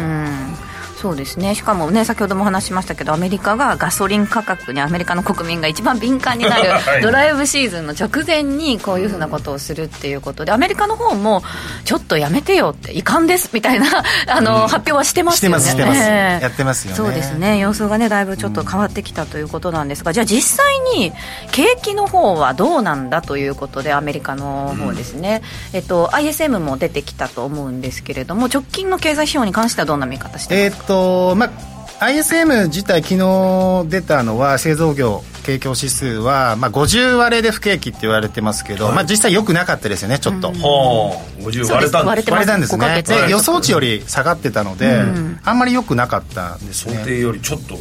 [1.05, 1.53] そうですね。
[1.53, 7.01] しかもね先ほどもお話ししましたけどアメリカがガソリン価格にアメリカの国民が一番敏感になる はい。
[7.03, 11.43] ドライブシーズンの直前にこういうふうなことをするっていうことでアメリカの方も
[11.83, 13.85] ちょっとやめてよって遺憾ですみたいな
[14.25, 15.59] あの、発表はしてますよね。
[15.59, 16.97] してますやってますよね。
[16.97, 17.59] そうですね。
[17.59, 20.65] 様子がねだいぶちょっと変わってきたということなんですが、じゃあ実際
[20.97, 21.13] に
[21.51, 43.27] 景気の方はどうなんだということでアメリカの方ですね、えっと ISM も出てきたと思うんですけれども直近の経済指標に関してはどんな見方してますか、とまあ ISM 自体昨日出たのは製造業景況指数は、まあ、50割れで不景気って言われてますけど、まあ、実際良くなかったですよねちょっと、はあ50割れたんです割れてます割れたんです5ヶね。
[43.27, 45.03] で予想値より下がってたので、
[45.43, 46.95] あんまり良くなかったんですね。
[46.95, 47.77] 想定よりちょっと。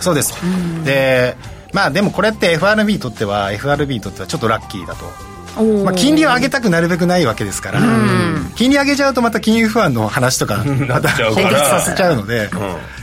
[0.00, 0.34] そうです、
[0.84, 1.36] で
[1.72, 5.04] まあでもこれって FRB にとっては FRB にとってはちょっとラッキーだと
[5.84, 7.80] まあ、金利を上げたくなるべくないわけですから、
[8.54, 12.50] 金利上げちゃうとまた金融不安の話とか また解決させちゃうので、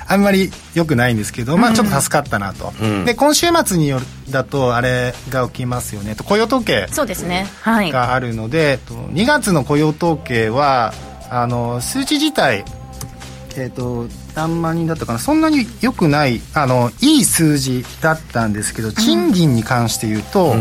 [0.07, 2.73] あんまり良くないんですけど、まあ、ちょっと助かったなと、
[3.05, 7.47] で今週末によるだとあれが起きますよねと雇用統計そうですね。
[7.61, 7.91] はい。
[7.91, 10.93] があるので、と2月の雇用統計は
[11.29, 12.65] あの数値自体
[13.55, 20.55] えー、と何万人だったかなそんなに良くないあのいい数字だったんですけど賃金に関して言うと、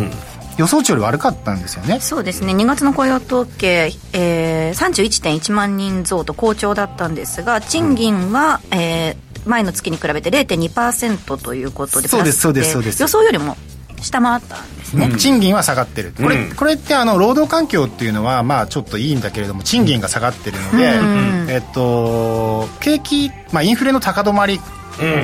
[0.59, 2.01] 予想値より悪かったんですよね。
[2.01, 2.53] そうですね。
[2.53, 13.03] 2月の雇用統計、えー、31.1万人増と好調だったんですが賃金は、えー前の月に比べて0.2%ということでそうですプラスそうですそうです。
[13.03, 13.57] 予想よりも
[14.01, 16.13] 下回ったんですね、賃金は下がってる。
[16.17, 16.55] これ,、うん。
[16.55, 24.61] これってあの労働環境っていうのはまあちょっといいんだけれども賃金が下がってるので、えっと景気、まあ、インフレの高止まり
[25.01, 25.23] うん。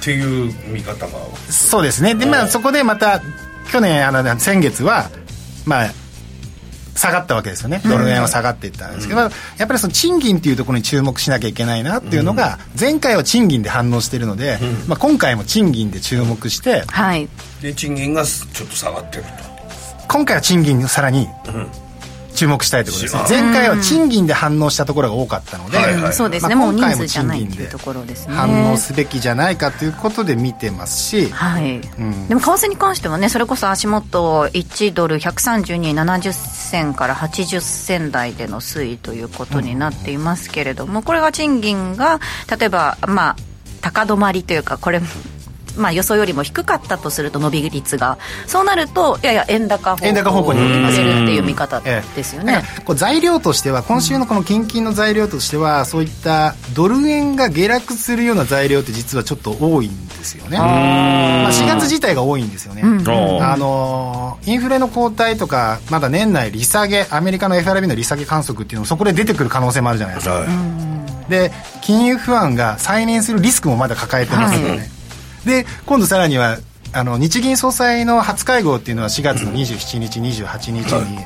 [0.00, 1.12] っていう見方が。
[1.50, 2.14] そうですね。
[2.14, 3.20] でまあそこでまた
[3.70, 5.10] 去年あの先月は
[5.64, 5.90] まあ
[6.94, 7.80] 下がったわけですよね。
[7.84, 17.28] ドル円は下がっていったんですけど、やっぱりその賃金っていうところに注目しなきゃいけないなっていうのが前回は賃金で反応してるので、まあ、今回も賃金で注目してはい。
[17.62, 19.24] で賃金がちょっと下がってる
[20.08, 21.28] 今回は賃金をさらに
[22.40, 23.22] 注目したいということですね。
[23.22, 28.34] うん前回は賃金で反応したところが多かったので、はいはいそうですね、まあもう人数今回もじゃないっていう賃金でところですね。
[28.34, 32.28] 反応すべきじゃないかということで見てますし、はい、ん。
[32.28, 42.20] でも為替に関してはねそれこそ足元1ドル132円70銭から80銭台での推移ということになっていますけれども、これが賃金が
[42.58, 43.36] 例えばまあ
[43.82, 45.00] 高止まりというかこれ
[45.76, 50.96] まあ、予想よりも低かったとすると伸び率がそうなるとやや円高方向円高方向にに行きます。
[50.96, 71.52] 触れるっていう見方ええですよね、だからこう材料としては今週のこの近々の材料としてはそういったドル円が下落するような材料って実はちょっと多いんですよね、まあ、4月自体が多いんですよね、あのーインフレの後退とかまだ年内利下げアメリカの FRB の利下げ観測っていうのもそこで出てくる可能性もあるじゃないですか、はで
[71.82, 74.99] 金融不安が再燃するリスクもまだ抱えてますよね、はい
[75.44, 76.58] で今度さらには
[76.92, 81.18] あの日銀総裁の初会合っていうのは4月の27日、28日に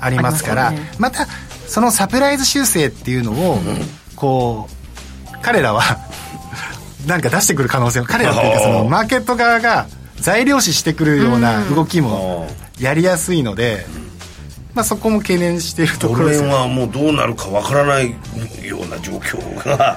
[0.00, 1.26] ありますから、ますよねまた
[1.66, 3.58] そのサプライズ修正っていうのを、
[4.16, 5.82] こう彼らは
[7.06, 13.86] なんか出してくる可能性も彼らっていうかそのマーケット側が材料視してくるような動きもやりやすいので、
[14.74, 16.42] まあ、そこも懸念しているとドころです。
[16.42, 18.10] ねはもうどうなるかわからない
[18.62, 19.96] ような状況が。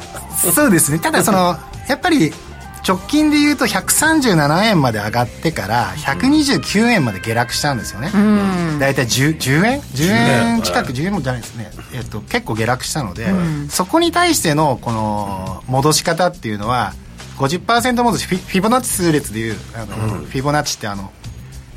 [0.54, 1.00] そうですね。
[1.00, 1.58] ただその
[1.88, 2.34] やっぱり
[2.88, 8.10] 直近で言うと137円まで上がってから129円まで下落したんですよね、
[8.80, 10.62] 大体 10, 10円？10円。
[10.62, 13.28] 近く10円もじゃないですね、えっと、結構下落したので、
[13.70, 16.94] そこに対してのこの戻し方っていうのは
[17.38, 21.12] 50%戻しフィフィボナッチ数列でいうあの、フィボナッチってあの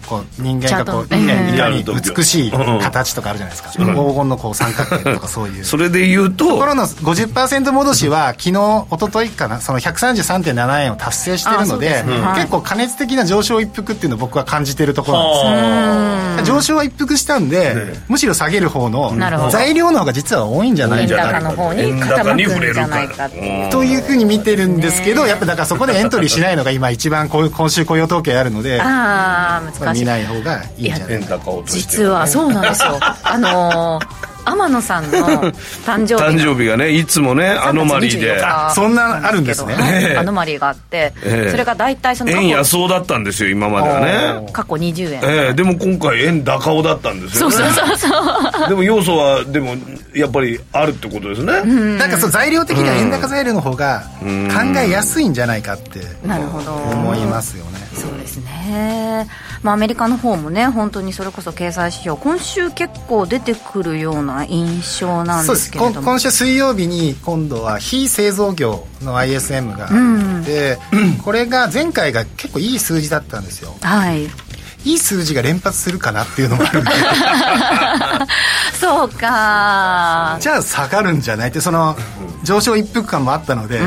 [0.08, 1.54] こう人間がこうね。
[1.54, 2.00] いかにうん。
[2.16, 5.64] 美しい形とかあるじゃないですか、黄金のこう三角形とかそういう。
[5.64, 6.48] それで言うと。
[6.48, 9.60] ところの50%戻しは昨日一昨日かな。
[9.60, 12.20] その133.7円を達成してるのでね。
[12.20, 12.40] はい。
[12.40, 16.54] 結構過熱的な上昇一服っていうのを僕は感じてるところなんですよ。
[16.56, 19.14] 上昇は一服したんで、むしろ下げる方の
[19.50, 23.28] 材料の方が実は多いんじゃない円か高の方に傾くんじゃないか
[23.70, 28.80] というふうに見てるんですけどやっぱだからそこでエントリーしないのが今一番こう今週雇用統計あるので。
[28.80, 31.18] ああ難しい見ない方がいいんじゃない？
[31.66, 32.98] 実はそうなんですよ。
[33.00, 35.10] あのー天野さんの
[35.86, 36.30] 誕生日が。
[36.30, 39.74] 誕生日がねいつもねアノマリーであそんなあるんですね。
[39.74, 40.16] はい。
[40.16, 41.50] アノマリーがあって、ええ。
[41.50, 44.48] それが大体その円安そうだったんですよ今まではね。
[44.52, 45.54] 過去20円、ええ。
[45.54, 47.56] でも今回円高尾だったんですよね。
[47.56, 48.08] そうそうそうそ
[48.66, 48.68] う。
[48.68, 49.74] でも要素はでも
[50.14, 51.62] やっぱりあるってことですね。
[51.98, 54.26] なんかそう材料的には円高材料の方が考
[54.78, 56.72] えやすいんじゃないかってなるほど。
[56.72, 57.78] 思いますよね。
[57.98, 59.26] そうですね、
[59.62, 66.02] まあ、アメリカの方もね本当にそれこそ経済指標今週結構出てくるようなな印象なんですけれども。
[66.02, 70.78] 今週水曜日に今度は非製造業の ISM があって、
[71.22, 73.74] これが前回が結構いい数字だったんですよ。
[73.80, 74.24] はい。
[74.84, 76.90] いい数字が連発するかなっていうのもあるんで。
[78.80, 80.38] そうか。
[80.40, 81.96] じゃあ下がるんじゃないってその
[82.44, 83.80] 上昇一服感もあったので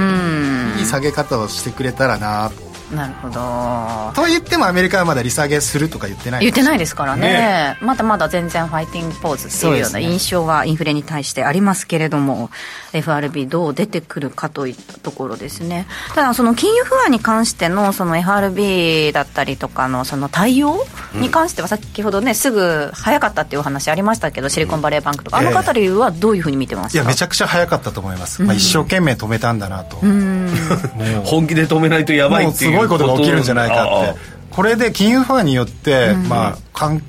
[0.78, 4.14] いい下げ方をしてくれたらなとなるほど。
[4.16, 7.78] と言ってもアメリカはまだ利下げするとか言ってない言ってないですからね。
[7.82, 12.50] まだまだ全然ファイティングポーズっていうような印象はインフレに対してありますけれども
[12.94, 15.88] FRB どう出てくるかといったところですね。
[16.16, 25.38] ただその金融不安に関してのその FRB だったりとかのその対応に関しては先ほどねすぐ早かったっていうお話ありましたけどシリコンバレーバンクとか。
[25.38, 26.98] あの方理由はどういうふうに見てますか？
[27.02, 29.98] いやめちゃくちゃ早かったと思います、まあ、一生懸命止めたんだなと、
[31.24, 32.72] 本気で止めないとやばいっていう。
[32.72, 34.20] すごいことが起きるんじゃないかって。
[34.52, 37.06] これで金融不安によって、まあかん考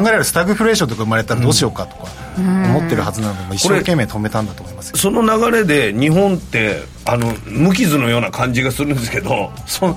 [0.00, 2.04] えられるスタグフレーションとか生まれたらどうしようかとか
[2.38, 4.96] 思ってるはずなので、まあ一生懸命止めたんだと思いますよ。
[4.96, 9.96] その流れで日本ってあの無傷のような感じがするんですけどそ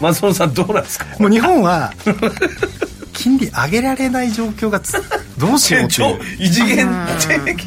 [0.00, 1.04] 松本さんどうなんですか？
[1.18, 1.92] もう日本は
[3.12, 4.94] 金利上げられない状況がつ
[5.38, 6.20] どうしようって超いう。
[6.40, 6.88] 異次元
[7.44, 7.64] 的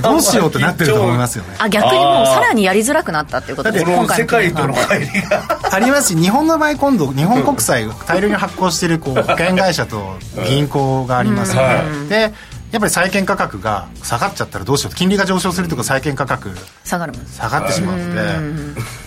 [0.00, 1.56] どうしようってなってると思いますよね。
[1.58, 11.82] あ逆にもうさらにやりづらくなったっていうことですこの世界との金乖離がありますし日本の場合今度日本国債を大量に発行しているこう保険会社と銀行がありますので、は。
[12.08, 12.34] で
[12.70, 13.88] やっぱり債券価格が。
[14.02, 16.50] 下がっちゃったらどうしよう金利が上昇すると債券価格
[16.84, 17.22] 下がるもん。
[17.22, 18.20] です下がってしまうので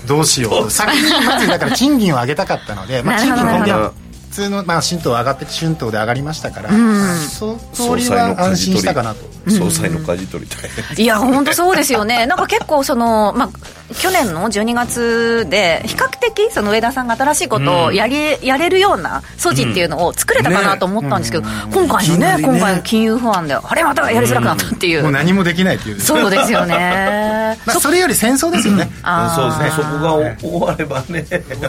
[0.08, 0.72] どうしよう。
[0.72, 3.94] 先にまずだから賃金を上げたかったので、まあ、賃金今
[4.32, 6.70] 通の、まあ、春闘上がって春闘で上がりましたから、
[7.18, 9.32] そ通りは安心したかなと。
[9.50, 12.28] 総裁の舵取りたいいや本当そうですよね。
[12.28, 18.16] なんか結構その、まあ、去年の12月で比較的その上田さんが新しいことをやり、
[18.46, 26.00] やれるような素地っていうのを作れたかなと思ったんですけど、今回のね今回の金融不安であれまたやりづらくなったっていう、もう何もできないっていう。
[26.00, 27.58] そうですよね。
[27.66, 28.90] まあ、それより戦争ですよね、
[29.36, 29.72] そうですね。
[29.76, 31.26] そこが終わればね。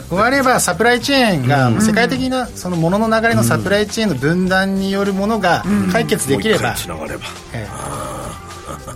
[0.08, 7.24] 終わればサプライチェーンが世界的なそのものの流れのサプライチェーンの分断によるものが解決できれば、もう一回つながれば。
[7.54, 7.66] え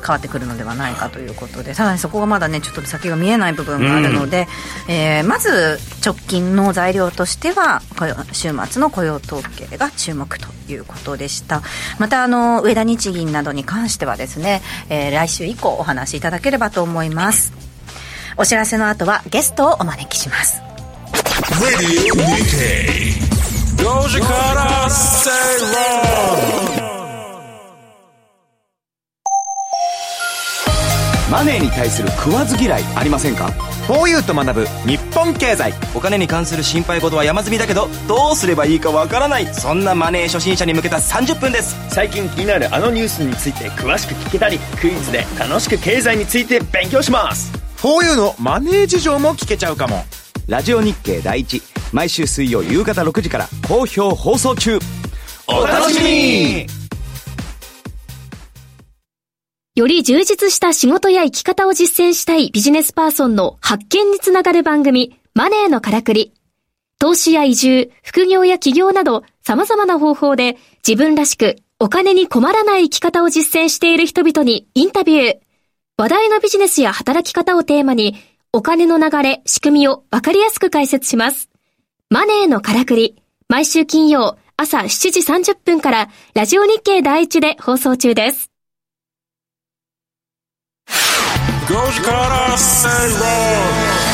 [0.07, 1.75] 変わってくるのではないかということで。
[1.75, 4.47] ただそこがまだねちょっと先が見えない部分があるので、
[4.89, 11.63] えーまず直近の材料としては雇用週末の雇用統計が注目ということでした。
[11.99, 17.53] またあの上田日銀などに関してはですね、えー来週以降お話しいただければと思います。
[18.37, 20.63] お知らせの後はゲストをお招きします。
[21.61, 22.15] Radio
[23.87, 23.97] Nikkei.
[24.03, 26.77] Goji Kara Say Wrong.
[31.31, 33.49] マネーに対する食わず嫌いありませんか
[33.89, 35.73] ？4U と学ぶ日本経済。
[35.95, 39.47] お金に関する心配事は山積みだけどどうすればいいかわからない。
[39.47, 41.77] そんなマネー初心者に向けた30分です。
[41.91, 47.53] 最近気になるあのニュースについて詳しく聞けたりクイズで楽しく経済について勉強します。
[47.79, 50.05] 4U のマネー事情も聞けちゃうかも。
[50.47, 51.61] ラジオ日経第一
[51.97, 54.79] 毎週水曜夕方6時から好評放送中
[55.49, 56.67] お楽しみに
[59.75, 66.35] より充実した仕事や生き方を実践したいビジネスパーソンの発見につながる番組、マネーのからくり。
[66.99, 75.39] 投資や移住、副業や起業など様々な方法で自分らしくお金に困らない生き方を実践している人々にインタビュー。
[75.97, 78.17] 話題のビジネスや働き方をテーマに
[78.53, 81.49] お金の流れ、仕組みをわかりやすく解説します。
[82.09, 83.21] マネーのからくり。
[83.49, 88.53] 毎週金曜朝7時30分からラジオ日経第一で放送中です。
[91.67, 94.07] Goji Kara Say Wrong.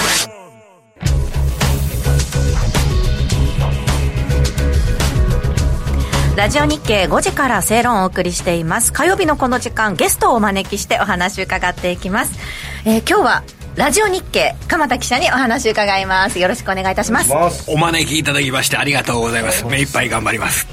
[6.35, 12.38] ラジオ日経5時から正論をお送りしています火曜日のこの時間ゲストをお招きしてお話伺っていきます、
[12.87, 16.38] えー今日はラジオ日経鎌田記者にお話を伺います。
[16.38, 17.32] よろしくお願いいたします。
[17.70, 19.64] お招きいただきましてありがとうございます。
[19.64, 20.66] 目いっぱい頑張ります。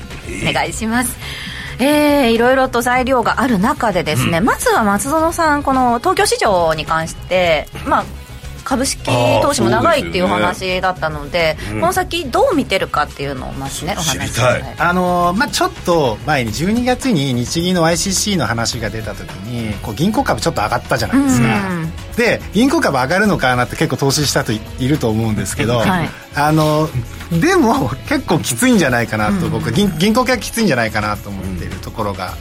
[0.50, 1.16] お願いします。
[1.80, 8.06] えー、いろいろと材料がある中でですね、まずは松園さんこの東京市場に関してまあ
[8.66, 9.04] 株式
[9.42, 14.42] 投資も長いっていうお話だったのでこの先どう見てるかっていうのをまずねお話し
[14.78, 21.48] あのーまあ、ちょっと前に12月に日銀の ICC の話が出た時にこう銀行株ちょっと上がったじゃないですか、
[22.18, 26.10] で銀行株上がるのかなって結構投資した人いいると思うんですけど、はい。
[26.36, 26.88] あの
[27.40, 32.34] でも結構きついんじゃないかなと僕、銀銀行系はきついんじゃないかなと思っているところが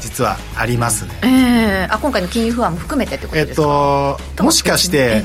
[0.00, 3.60] 実はありますね、えー、あ今回の金融不安も含めてってことえっです？
[3.60, 5.22] か、ともしかして、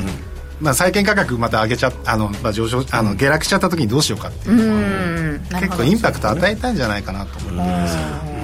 [0.61, 8.36] まあ、債券価格また上げちゃあの、まあ、上昇あの下落しちゃった時にどうしようかっていうのはう結構インパクト与えたんじゃないかなと思うんですよ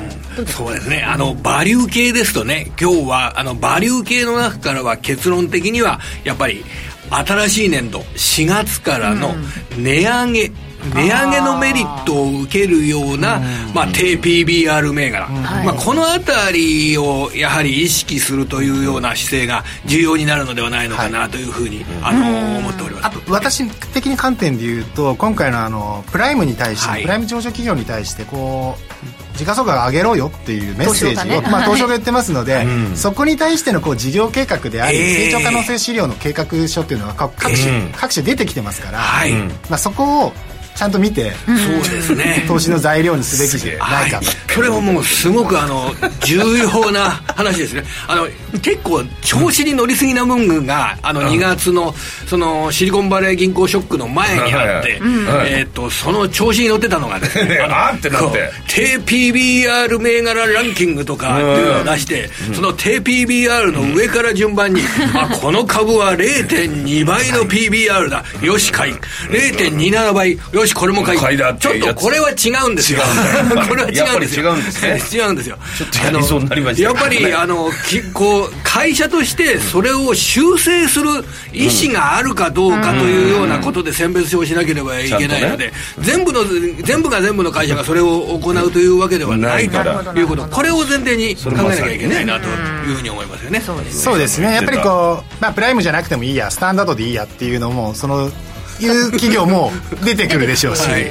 [0.47, 1.03] そうですね。
[1.03, 6.63] あのバリュー系ですとね今日はあのバリュー系の中からは結論的にはやっぱり
[7.09, 9.35] 新しい年度4月からの
[9.77, 10.51] 値上げ、
[10.95, 13.39] 値上げのメリットを受けるような、
[13.73, 23.07] まあ、低 PBR 銘柄、まあ、この辺りをやはり意識するというような姿勢が重要になるのではないのかなというふうに、あの思っております。
[23.07, 27.03] あと私的に観点で言うと今回のあのプライムに対して、はい。
[27.03, 28.75] プライム上場企業に対してこ
[29.19, 31.41] う時価総額上げろよっていうメッセージを、東証がね。
[31.41, 31.63] まあ、はい。
[31.63, 32.65] 東証が言ってますので、
[32.95, 35.31] そこに対してのこう事業計画であり、えー。
[35.31, 41.55] 成長可能性資料の計画書っていうのが各各種、各種出てきてますから、はい、まあ、そこをちゃんと見て、そう
[41.89, 42.45] ですね。
[42.47, 44.25] 投資の材料にすべきじゃないかと。
[44.53, 47.83] それはもうすごくあの 重要な話ですね。
[48.07, 48.27] あの
[48.61, 51.93] 結構調子に乗りすぎな部分があの2月の
[52.27, 58.27] そのシリコンバレー銀行ショックの前にあって、はいえー、とその調子に乗ってたのがですね あーってなって。
[58.27, 64.81] こう低 PBR 銘柄ランキングとかっていうのを出して、その低 PBR の上から順番に、
[65.13, 68.23] あこの株は0.2倍の PBR だ。
[68.41, 68.93] よし買い。
[69.29, 70.39] 0.27倍。
[70.51, 72.99] よしこれも買い買いだちょっとこれは違うんですよ。
[73.67, 74.45] これは違うんですよ。
[74.45, 75.01] やっぱり違うんですね。
[75.13, 75.57] 違うんですよ。
[75.77, 76.83] ちょっとやりそうになりました。
[76.83, 81.09] やっぱり あのきこう会社としてそれを修正する
[81.53, 86.43] 意思があるかどうかというようなことで選別をしなければいけないので、全部の
[86.83, 90.13] 全部が全部の会社がそれを行うというわけではないとないから。
[90.15, 90.43] いうこと。
[90.43, 92.51] これを前提に考えなきゃいけないなとう
[92.87, 93.61] んいうふうに思いますよね。
[93.65, 94.53] そうですそうですね。
[94.55, 96.49] やっぱりこう、まあ、プライムじゃなくてもいいや。
[96.51, 98.31] スタンダードでいいやっていうのもその
[98.79, 99.71] いう企業も
[100.03, 101.09] 出てくるでしょうし、はい。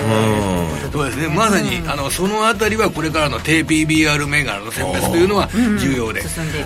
[0.92, 1.28] そうですね。
[1.28, 5.48] まさに、あのそのあたりはこれからの低 PBR 銘柄の選別というのは
[5.78, 6.22] 重要で、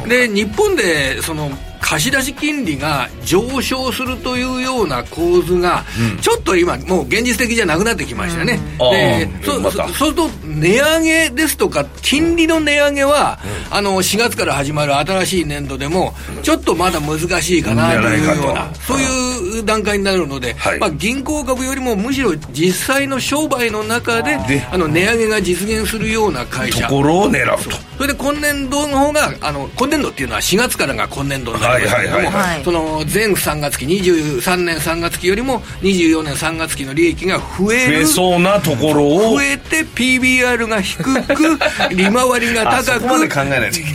[0.09, 1.51] で日本でその
[1.81, 5.85] 貸し出し金利が上昇するというような構図が、
[6.21, 8.91] ちょっと今もう現実的じゃなくなってきましたね、うん。
[8.91, 13.39] でそうすると値上げですとか金利の値上げは、
[13.71, 20.79] あの4月から始まる新しい年度でもちょっとまだ難しいかなというようなそういう段階になるので、はい。
[20.79, 26.89] まあ、銀行株よりもむしろ実際の商売の中でであの値上げが実現するような会社。
[26.89, 27.77] ところを狙うと。
[27.97, 32.55] それで今年度の方があの今年度っていうのは4月からが今年度になりますけれども、はいはいはい。
[32.55, 32.65] はい。
[32.65, 39.37] その前3月期23年3月期よりも24年3月期の利益が増え増るえそうなところを。
[39.37, 41.59] 増えて PBR が低く
[41.95, 43.29] 利回りが高く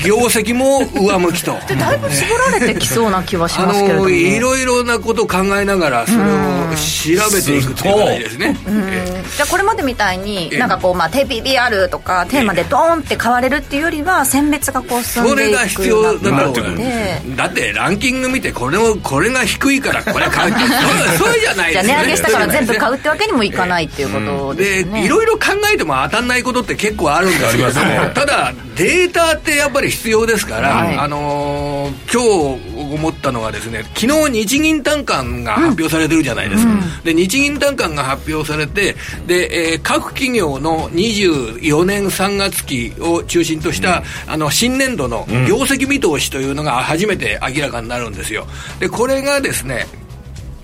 [0.06, 1.58] 業績も上向きと。
[1.78, 6.28] だいぶ絞られてきそうな気はしあますけれどものいろいろなことを考えながらそれを
[6.76, 8.58] 調べていくという形ですね。
[8.68, 20.60] えじゃあこれまでみたいにえなんかこうまあ低 PBR とかテーマでドーンって買われるっていうよりは選別がこう進んでいくが必要だと思う中でだってランキング見てこれもこれが低いからこれ買うって
[21.18, 22.00] そうそうじゃないじゃですよね。
[22.00, 25.06] あ値上げしたから全部買ううってわけにもいかないっていうことでですよね。
[25.06, 28.12] いろいろ考えても当たんないことって結構あるんですけれども、ありますね。
[28.16, 30.98] ただデータってやっぱり必要ですから、はい。
[30.98, 32.22] あのー今
[32.58, 36.74] 日思ったのはですね昨日日銀短観が発表されてるじゃないですか、
[37.04, 38.96] で日銀短観が発表されて
[39.28, 48.46] で、えー各企業の24年3月期を中心とした、あの新年度の業績見通しというのが初めて明らかになるんですよ。
[48.80, 49.88] でこれがですね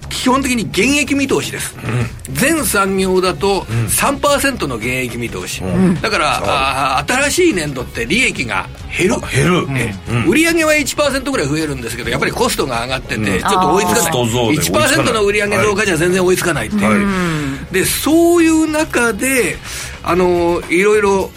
[0.09, 1.75] 基本的に減益見通しです、
[2.31, 5.61] 全産業だと3%の減益見通し、
[6.01, 9.15] だから、新しい年度って利益が減る。
[9.31, 9.67] 減る。
[9.71, 17.73] ええ売上は1%ぐらい増えるんですけどやっぱりコストが上がってて、ちょっと追いつかコスト増ないで追いつかない1%の売上増加じゃ全然追いつかないっていう、はい。
[17.73, 19.57] でそういう中で
[20.03, 21.31] あのいろいろ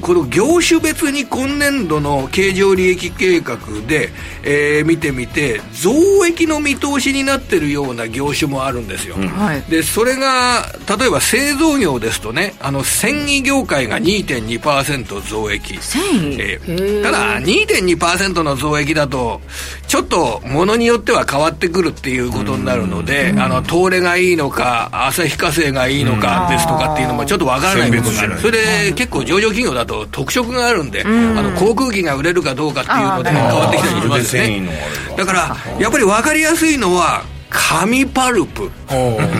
[0.00, 4.10] この業種別に今年度の経常利益計画で、
[4.42, 9.62] えー見てみて増益の見通しになってるような業種もあるんですよ、はい。
[9.70, 10.66] でそれが
[10.98, 15.78] 例えば製造業ですとねあの繊維業界が2.2%増益。
[15.78, 16.40] 繊維？
[16.40, 17.00] えへー。
[17.00, 19.40] ーただ2.2%の増益だと
[19.86, 28.38] ちょっとものによっては変わってくるっていうことになるので、あの東レがいいのか旭化成がいいのかですとかっていうのもちょっとわからない部分がある。
[28.38, 34.68] それで結構上場企業だと特色があるんで、あの航空機が売れるかどうかっていうので変わってきたりしますね。
[35.16, 38.70] だからやっぱり分かりやすいのは紙パルプ。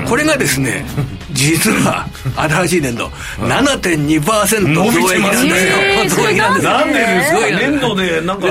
[0.09, 0.85] これがですね
[1.33, 3.07] 実は新しい年度
[3.41, 5.77] 7.2%増益なんですよ。
[5.83, 6.73] えー増益なんですよ。
[6.73, 7.39] なんでですか？
[7.59, 8.47] 年度でなんか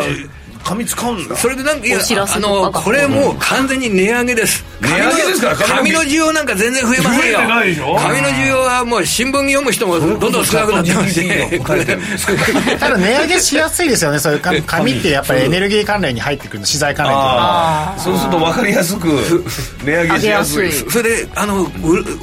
[0.63, 1.35] 紙使うんだ。
[1.35, 4.63] それでなんかいやあのこれもう完全に値上げです。
[4.81, 5.23] 値上げ。
[5.27, 7.37] ですから紙の需要なんか全然増えませんよ。
[7.37, 11.27] 増えてないでしょ紙の需要はもう新聞読む人もどんどん少なくなってまし。
[11.27, 11.59] て
[12.79, 17.93] ただ値上げしやすいですよねそういう紙 紙ってやっぱりエネルギー関連に入ってくるの資材関連とか。
[17.97, 19.43] そうすると分かりやすく
[19.83, 20.71] 値上げしやすい。
[20.71, 21.69] それであのう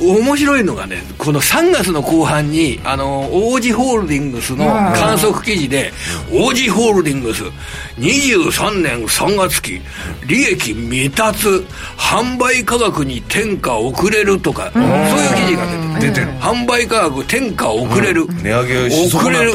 [0.01, 4.65] 面白いのがねこの3月の後半にあの王子ホールディングスの
[4.95, 5.93] 観測記事で
[6.33, 7.43] 王子ホールディングス
[8.37, 9.81] 23年3月期
[10.27, 11.49] 利益未達
[11.97, 19.53] 販売価格に転嫁遅れるとかそういう記事が出て出てる販売価格転嫁遅れる、値上げ遅れる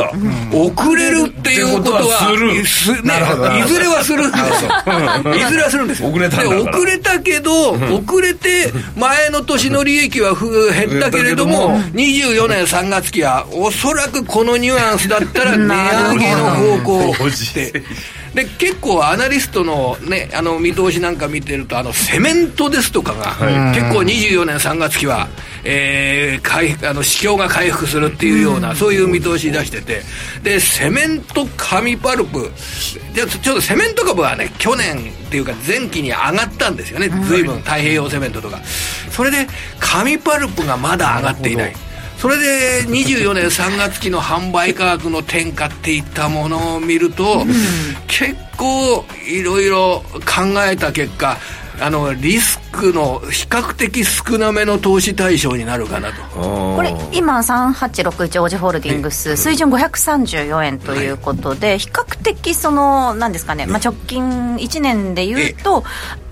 [0.53, 2.03] 遅れるっていうことは
[2.65, 3.13] すね
[3.59, 5.35] いずれはするんですよ。
[5.35, 6.09] いずれはするんですよ。
[6.09, 17.83] 遅れたで遅れたけど、遅れて前の年の利益はふ減ったけれども24年3月期はおそらくこのニュアンスだったら値上げの方向って
[18.35, 23.37] で結構アナリストの,、ね、あの見通しなんか見てるとあのセメントですとかが、
[23.73, 25.29] 結構24年3月期は、
[25.63, 30.01] えー、回復あの市況が回復するっていうような、そういう見通し出してて
[30.43, 32.51] でセメント紙パルプ
[33.13, 37.07] じゃちょっとセメント株はね去年っていうか前期に上がったんですよね。
[37.27, 38.59] 随分太平洋セメントとか。
[39.11, 39.47] それで
[39.79, 41.75] 紙パルプがまだ上がっていない
[42.17, 47.45] それで24年3月期の販売価格の転嫁っていったものを見ると、
[48.07, 51.37] 結構いろいろ考えた結果
[51.79, 56.21] あのリスクの比較的少なめの投資対象になるかなと。
[56.75, 65.83] これ今3861王子ホールディングス水準534円ということで、比較的その何ですかね、まあ、直近1年でいうと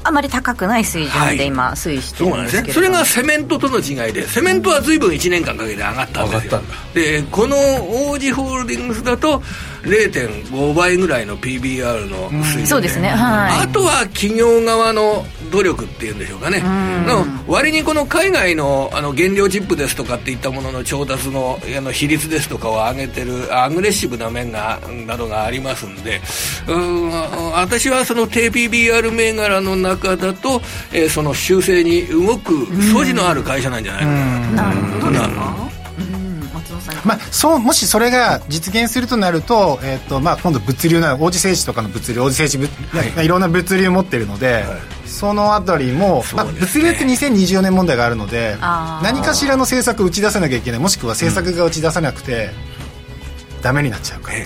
[0.03, 2.73] あまり高くない水準で今推移してるんですけれども、ですね。
[2.73, 6.61] それがセメントとの違いでセメントは随分1年間かけて上がったんですよ。
[6.93, 7.55] でこの
[8.09, 9.41] 王子ホールディングスだと
[9.83, 13.09] 0.5倍ぐらいの PBR の水準でそうですね。
[13.09, 13.65] はい。
[13.65, 16.61] あとは企業側の努力っていうんでしょうかね。
[17.05, 26.21] の割にこの海外のあの原料チップですとかっていったものの調達のあの比率ですとかを上げてるアグレッシブな面がなどがありますんで。
[26.67, 27.11] うん
[27.53, 30.61] 私はその低 PBR 銘柄の中だと、
[30.91, 35.11] えーその修正に動く素地のある会社なんじゃないのかなと。
[35.11, 35.82] なるほど
[37.05, 44.65] まあ、そうもしそれが実現するとなると,、えーとまあ、今度物流な王子製紙とかの物流王子製紙、ぶい、ろんな物流持ってるので、
[45.05, 50.79] そのあたりも、まあ、物流って2024年問題があるので何かしらの政策を打ち出さなきゃいけない。
[50.79, 52.51] もしくは政策が打ち出さなくて、
[53.63, 54.45] ダメになっちゃうから、そう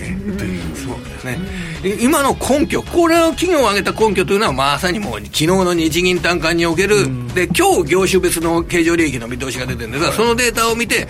[1.04, 1.38] ですね、
[1.82, 11.08] い今の根拠、これを企業を挙げた根拠というのは、まさにもう昨日の日銀短観における、で今日業種別の経常利益の見通しが出てるんですが、そのデータを見て、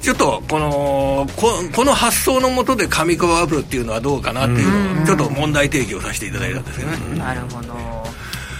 [0.00, 7.18] ちょっとこのここの発想のもとで上川アップルっていうのはどうかなっていうのを、ちょっと問題提起をさせていただいたんですけどね。
[7.18, 7.74] なるほど、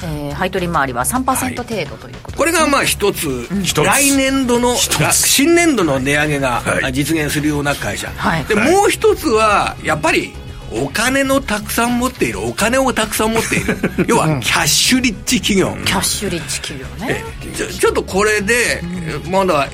[0.05, 3.47] えー、配当利回りは3%程度ということこれがまあ一つ、
[3.85, 8.45] 来年度の新年度の値上げが実現するような会社、はい。
[8.45, 10.33] でもう一つはやっぱり
[10.75, 13.77] お金のたくさん持っているお金をたくさん持っている。
[14.09, 17.25] 要はキャッシュリッチ企業、キャッシュリッチ企業ね。
[17.55, 18.83] ちょちょっとこれで、
[19.31, 19.69] まだ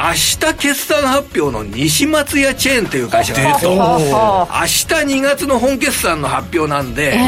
[0.00, 4.86] 明日決算発表の西松屋チェーンという会社が明日
[5.18, 7.18] 2月の本決算の発表なんで、え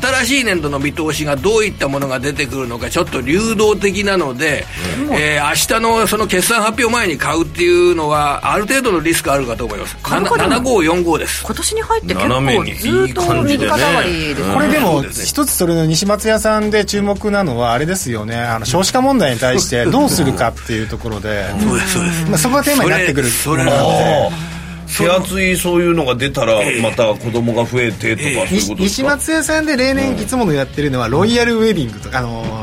[0.00, 4.64] 新しい年度の見通しがどういったものが出てくるのかちょっと流動的なので、
[5.12, 9.96] えー明日のその決算発表前に買うっていうのはある程度のリスクあるかと思います。
[10.02, 11.44] 株価でも7545です。
[11.44, 14.54] 今年に入って結構ずっと右肩上がりですね。
[14.54, 18.36] これでも一つそれの西松屋さんで注目なのはあれですよね。
[18.36, 23.28] あの少子化問題に対してどうするかっていうところで、そうですそうですまあ、そこがテーマになってくる。
[23.28, 24.50] それそれものなので
[24.96, 32.60] 手厚いそういうのが出たらまた子供が増えてとかそういうことです西か松屋さんで例年いつものやってるのはロイヤルウェディングとか、あのー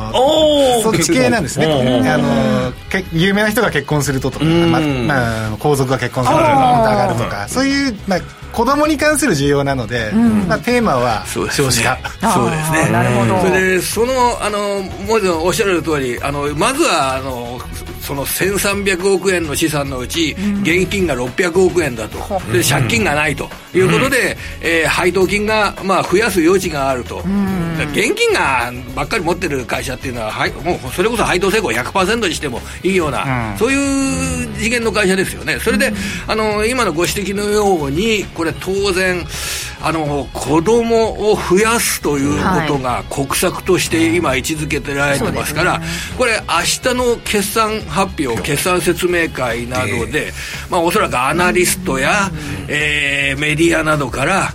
[0.81, 8.19] そっち系なんですね、あのーけ有名な人が結婚するととか、んままあ、皇族が結婚すると上がるとかそういう、まあ、
[8.51, 10.11] 子供に関する需要なので、
[10.47, 11.67] まあ、テーマはそうですね。
[11.67, 11.97] 少子化。
[12.33, 12.91] そうですね。
[12.91, 13.41] なるほど。
[13.41, 17.59] それでそのあのもちろんおっしゃる通りあのまずはあの
[18.01, 22.17] その1300億円の資産のうち、現金が600億円だと、
[22.51, 23.49] で借金がないと。
[23.73, 27.17] いうことで、えー配当金が、まあ、増やす余地があると、
[27.93, 35.59] 現金がばっかり持ってる会社っていうのは、はい、もうそれこそ配当成功100%にしてもいいような、そういう次元の会社ですよね。
[35.59, 35.93] それで、
[36.27, 39.23] あの今のご指摘のようにこれ当然
[39.81, 45.81] あの子供を増やすということが国策として今位置づけてられてますから、
[46.17, 50.31] これ明日の決算発表決算説明会などで、
[50.69, 52.31] まあ、おそらくアナリストや、
[52.67, 54.49] えーメディアなどから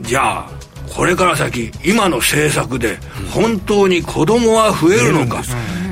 [0.00, 0.50] じゃあ
[0.94, 2.98] これから先今の政策で
[3.32, 5.42] 本当に子供は増えるのか、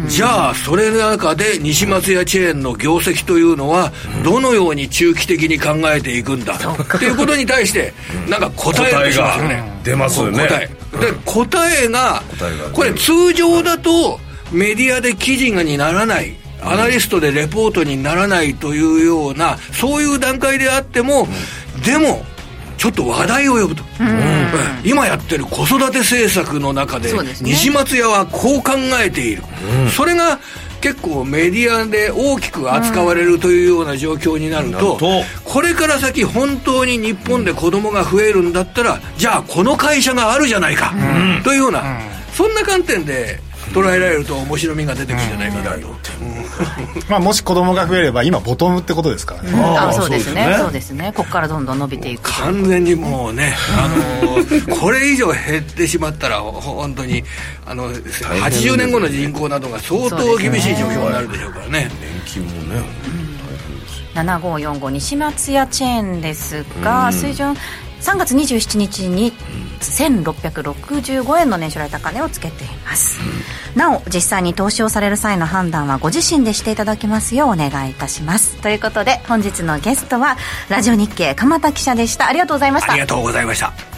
[0.09, 3.93] じゃあそれの中で西松屋チェーンの業績というのは
[4.23, 6.55] どのように中期的に考えていくんだ？
[6.55, 6.59] っ
[6.99, 7.93] ていうことに対して
[8.29, 10.47] なんか答えがしますよね出ますよね。
[10.47, 10.67] 答え。
[10.67, 12.23] で答えが
[12.73, 14.21] これ通常だと
[14.53, 21.27] メディアで記事にならないアナリストでレポートにならないというようなそういう段階であっても、
[21.85, 22.25] でも
[22.77, 24.89] ちょっと話題を呼ぶと、うん。
[24.89, 28.73] 今やってる子育て政策の中で西松屋はこう考
[29.03, 29.43] えている、
[29.97, 30.39] それが
[30.81, 40.93] 結構メディアで大きく扱われるというような状況になると,、なるとこれから先本当に日本で子供が増えるんだったらじゃあこの会社があるじゃないか、
[41.43, 41.83] というような、
[42.35, 43.41] そんな観点で
[43.75, 45.89] 捉えられると面白みが出てくるんじゃないかなと、
[47.11, 50.43] まあ、もし子供が増えれば今ボトムってことですからね、ああそうですね。
[50.43, 50.59] そうですね。
[50.59, 51.13] そうですね。
[51.17, 57.25] ここからどんどん伸びていく完全にもうね、あのーこれ以上減ってしまったら本当に
[57.67, 61.91] あの80年後の人口などが相当厳しい状況になるでしょうからね。
[62.27, 62.83] 年金もね
[64.15, 67.57] 7545西松屋チェーンですが、水準
[68.05, 69.33] 3月27日に
[69.81, 73.19] 1665円の年初来高値をつけています、
[73.75, 78.57] なお実際に投資をされる際の判断はご自身でしていただきますようお願いいたします。
[78.61, 80.37] ということで本日のゲストは
[80.69, 82.29] ラジオ日経鎌田記者でした。
[82.29, 82.93] ありがとうございました。
[82.93, 83.94] ありがとうございました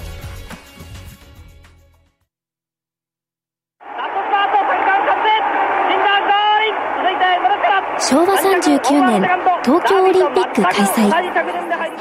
[9.67, 11.11] 東京オリンピック開催。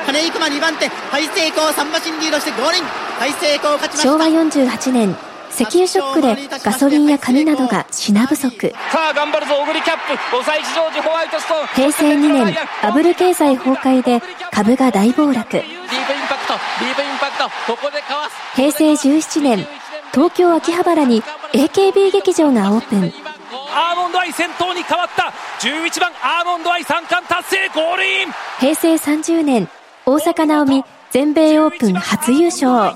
[0.05, 2.83] 金井駒2番手大成功3馬身リードしてゴールイン。
[3.19, 4.03] 大成功勝ちました。
[4.03, 5.15] 昭和48年
[5.49, 8.69] 石油ショックでガソリンや紙などが品不足。
[8.91, 10.13] さあ頑張るぞ小栗キャップ。
[10.37, 11.67] 5ホワイトストーン。
[11.69, 15.33] 平成2年バブル経済崩壊で株が大暴落。
[15.33, 17.45] ディープインパクトディープインパクト。
[17.73, 18.35] ここでかわす。
[18.55, 19.67] 平成17年
[20.11, 23.11] 東京秋葉原に AKB 劇場がオープン
[23.77, 25.33] アーモンドアイ先頭に変わった。
[25.59, 28.31] 11番アーモンドアイ三冠達成ゴールイン。
[28.61, 29.67] 平成30年
[30.05, 32.95] 大坂なおみ全米オープン初優勝。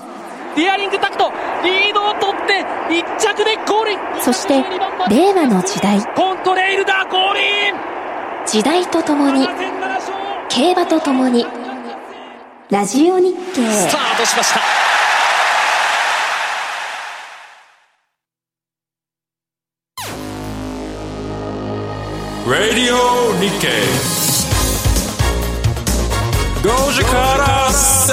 [0.56, 1.30] ディアリングタクト
[1.62, 3.98] リードを取って1着でゴールイン。
[4.22, 4.64] そして
[5.10, 6.00] 令和の時代。
[6.16, 7.74] コントレイルだゴールイン。
[8.46, 9.46] 時代とともに
[10.48, 11.46] 競馬とともに
[12.70, 13.70] ラジオ日経。
[13.70, 14.89] スタートしました
[22.50, 23.68] ラディオ日経
[26.62, 28.12] 5時から正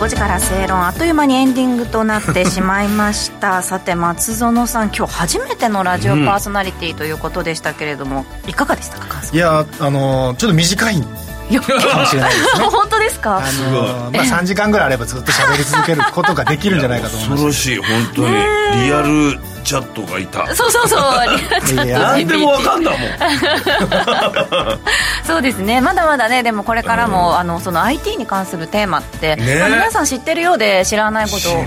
[0.00, 12.64] 5時から正論あっという間にエンディングとなってしまいましたさて松園さん今日初めてのラジオパーソナリティということでしたけれども、いかがでしたかいやあのーちょっと短いいやかもしれないですね。
[12.72, 13.36] 本当ですか？
[13.38, 13.40] あ
[13.70, 17.44] のーまあ、3時間ぐらいあればずっと喋り続けることができるんじゃないかと思います。
[17.44, 18.34] 恐ろしい本当に。
[18.86, 20.46] リアルチャットがいた。
[20.54, 21.00] そうそうそう。
[21.00, 21.84] リアルチャット。
[21.84, 23.00] いや何でもわかんだもん。
[25.26, 25.80] そうですね。
[25.80, 29.56] まだまだねでもこれからも、あのその IT に関するテーマって、ね。
[29.60, 31.62] まあ皆さん知ってるようで知らないこと知ら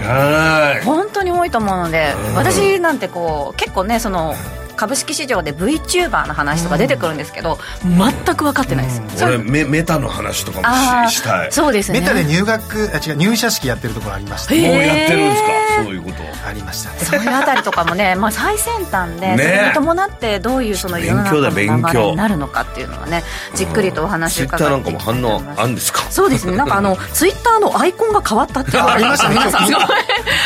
[0.73, 0.82] ない。
[0.84, 4.36] 本当に多いと思うので、私なんてこう結構ねその
[4.78, 11.49] 株式市場で VTuber の話とか出てくるんですけど、全く分かってないです、それ俺メメタの話とかもあししたい。
[11.49, 11.99] ーそうですね。
[11.99, 15.84] メタで入学あ違う入社式やってるところありましたもうやってるんですか？
[15.84, 16.17] そういうこと。
[16.47, 16.91] ありました。
[17.05, 19.38] そういうあたりとかもね、 まあ、最先端で、ね。
[19.38, 21.99] それに伴ってどういうその世の中の流勉強だ勉強。
[22.01, 23.23] れになるのかっていうのはね
[23.55, 25.61] じっくりとお話ツイッターなんかも伺っていきたい反応と思います。
[25.61, 26.03] あんですか？
[26.09, 26.55] そうですね。
[26.57, 29.84] なんかあのツイッターのアイコンが変わったっていうのがありました皆さんすごい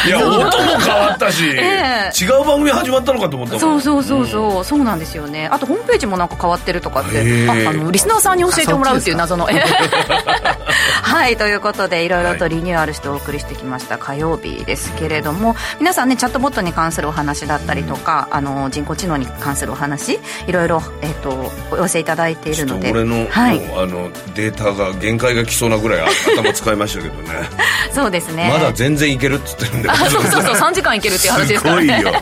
[0.08, 2.12] いや音も変わったし、 え。
[2.20, 3.60] 違う番組始まったのかと思ったもん。
[3.62, 5.48] そうそうそうそう、そうなんですよね。
[5.52, 9.48] あとホームページもなんか変わってるとかってああのリスナーさんに教えてもらうっていう謎の
[11.02, 23.62] はいということでいろいろとリニューアルしてお送りしてきました火曜日ですけれども皆さんねチャットボットに関するお話だったりとかあの人工知能に関するお話いろいろ、えっとお寄せいただいているので俺の,、はい。
[23.76, 26.02] あのデータが限界が来そうなぐらい
[26.36, 27.30] 頭使いましたけどね。
[27.94, 28.50] そうですね。
[28.52, 29.90] まだ全然いけるっつってるんで。
[29.90, 31.98] あそうそうそう3時間いけるっていう話ですからね。
[32.00, 32.22] すごいよ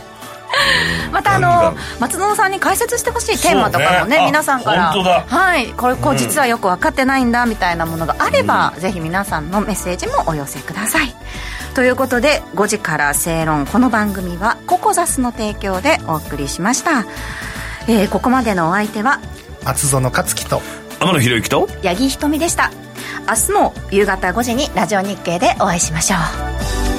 [1.12, 4.22] またあの松園さんに解説してほしいテーマとかもねね。
[4.22, 4.92] あ皆さんから。
[4.92, 5.24] 本当だ。
[5.26, 5.68] はい。
[5.68, 11.14] これこう実はよく分かってないんだみたいなものがあれば、ぜひ皆さんのメッセージもお寄せください。
[11.74, 13.66] ということで5時から正論。
[13.66, 17.04] この番組はココザスの提供でお送りしました、
[17.86, 19.20] えーここまでのお相手は
[19.64, 20.62] 松園克樹と
[21.00, 22.70] 天野博之と八木ひとみでした。
[23.28, 26.89] 明日も夕方5時にラジオ日経でお会いしましょう